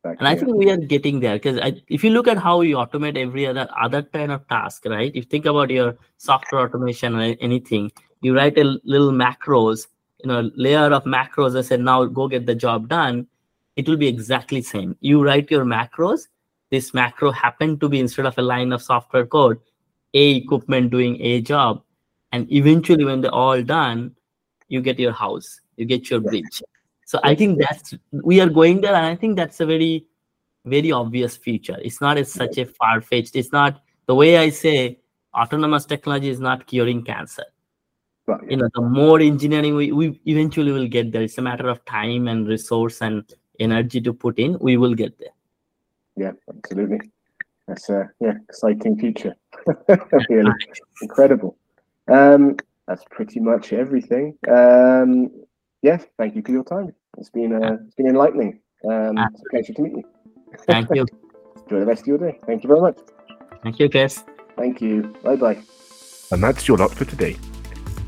and 0.04 0.28
i 0.28 0.36
think 0.36 0.54
we 0.54 0.70
are 0.70 0.78
getting 0.78 1.20
there 1.20 1.36
because 1.36 1.58
if 1.88 2.04
you 2.04 2.10
look 2.10 2.28
at 2.28 2.38
how 2.38 2.62
you 2.62 2.76
automate 2.76 3.18
every 3.18 3.46
other 3.48 3.68
other 3.82 4.02
kind 4.02 4.32
of 4.32 4.46
task 4.48 4.86
right? 4.86 5.10
If 5.10 5.16
you 5.16 5.24
think 5.24 5.46
about 5.46 5.70
your 5.70 5.98
software 6.18 6.62
automation 6.66 7.16
or 7.16 7.36
anything 7.40 7.92
you 8.22 8.36
write 8.36 8.58
a 8.58 8.64
little 8.84 9.12
macros 9.12 9.88
you 10.20 10.28
know 10.28 10.50
layer 10.56 10.92
of 10.92 11.04
macros 11.06 11.58
I 11.58 11.62
said 11.62 11.80
now 11.80 12.06
go 12.06 12.28
get 12.28 12.46
the 12.46 12.56
job 12.56 12.90
done 12.90 13.28
it 13.76 13.90
will 13.90 13.98
be 13.98 14.08
exactly 14.08 14.62
same. 14.62 14.96
You 15.00 15.24
write 15.24 15.50
your 15.50 15.66
macros 15.66 16.28
this 16.70 16.94
macro 16.94 17.32
happened 17.32 17.80
to 17.82 17.90
be 17.90 18.00
instead 18.00 18.26
of 18.26 18.38
a 18.38 18.42
line 18.42 18.74
of 18.74 18.82
software 18.82 19.26
code 19.26 19.60
a 20.14 20.36
equipment 20.36 20.92
doing 20.92 21.20
a 21.22 21.42
job 21.42 21.82
and 22.32 22.52
eventually 22.52 23.06
when 23.06 23.22
they're 23.22 23.34
all 23.34 23.62
done 23.64 24.16
you 24.68 24.82
get 24.82 25.00
your 25.00 25.14
house 25.14 25.62
you 25.78 25.86
get 25.86 26.10
your 26.10 26.20
bridge 26.20 26.62
so 27.14 27.20
i 27.24 27.36
think 27.36 27.60
that's 27.60 27.94
we 28.30 28.42
are 28.44 28.50
going 28.60 28.82
there 28.82 28.96
and 29.00 29.06
i 29.06 29.16
think 29.16 29.38
that's 29.38 29.60
a 29.60 29.66
very 29.66 30.06
very 30.66 30.92
obvious 30.92 31.38
future 31.38 31.78
it's 31.90 32.02
not 32.02 32.18
as 32.18 32.32
such 32.42 32.58
a 32.58 32.66
far-fetched 32.66 33.36
it's 33.36 33.52
not 33.52 33.82
the 34.08 34.16
way 34.22 34.38
i 34.38 34.50
say 34.50 34.78
autonomous 35.42 35.86
technology 35.86 36.30
is 36.30 36.40
not 36.40 36.66
curing 36.66 37.04
cancer 37.04 37.46
Right. 38.26 38.52
You 38.52 38.58
know, 38.58 38.70
the 38.74 38.82
more 38.82 39.20
engineering 39.20 39.76
we, 39.76 39.92
we 39.92 40.20
eventually 40.26 40.72
will 40.72 40.88
get 40.88 41.12
there. 41.12 41.24
It's 41.24 41.38
a 41.38 41.42
matter 41.42 41.68
of 41.68 41.84
time 41.84 42.30
and 42.30 42.48
resource 42.48 43.02
and 43.02 43.24
energy 43.60 44.00
to 44.00 44.14
put 44.14 44.40
in. 44.40 44.58
We 44.60 44.78
will 44.78 44.94
get 44.94 45.20
there. 45.20 45.36
Yeah, 46.16 46.32
absolutely. 46.48 47.12
That's 47.68 47.90
a 47.90 48.10
yeah, 48.22 48.36
exciting 48.48 48.98
future. 48.98 49.36
really 50.30 50.52
incredible. 51.02 51.58
Um, 52.08 52.56
that's 52.88 53.04
pretty 53.12 53.42
much 53.42 53.74
everything. 53.74 54.38
Um, 54.48 55.32
yeah, 55.84 55.98
thank 56.18 56.36
you 56.36 56.42
for 56.42 56.52
your 56.52 56.64
time. 56.64 56.94
It's 57.18 57.30
been 57.30 57.54
uh, 57.54 57.78
it's 57.86 57.96
been 57.96 58.08
enlightening. 58.08 58.62
Um, 58.90 59.18
it's 59.18 59.42
a 59.42 59.50
pleasure 59.52 59.74
to 59.74 59.82
meet 59.82 59.94
you. 59.98 60.04
Thank 60.66 60.90
you. 60.96 61.06
Enjoy 61.64 61.80
the 61.80 61.86
rest 61.86 62.02
of 62.02 62.08
your 62.08 62.18
day. 62.18 62.40
Thank 62.48 62.64
you 62.64 62.70
very 62.70 62.82
much. 62.82 62.98
Thank 63.62 63.80
you, 63.80 63.90
Chris. 63.90 64.24
Thank 64.58 64.82
you. 64.82 65.14
Bye 65.24 65.36
bye. 65.36 65.62
And 66.32 66.44
that's 66.44 66.68
your 66.68 66.78
lot 66.78 66.92
for 66.92 67.06
today. 67.06 67.36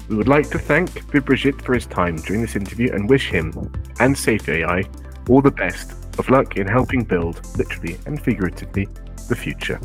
We 0.10 0.16
would 0.16 0.28
like 0.28 0.50
to 0.52 0.60
thank 0.60 0.90
Bibhrajit 1.12 1.62
for 1.62 1.74
his 1.74 1.86
time 1.86 2.16
during 2.18 2.42
this 2.42 2.56
interview 2.56 2.94
and 2.94 3.10
wish 3.10 3.30
him 3.30 3.52
and 4.00 4.16
SafeAI 4.16 5.30
all 5.30 5.42
the 5.42 5.52
best 5.52 5.94
of 6.20 6.30
luck 6.30 6.58
in 6.58 6.68
helping 6.68 7.04
build, 7.04 7.42
literally 7.58 7.98
and 8.06 8.22
figuratively, 8.22 8.88
the 9.28 9.36
future. 9.36 9.80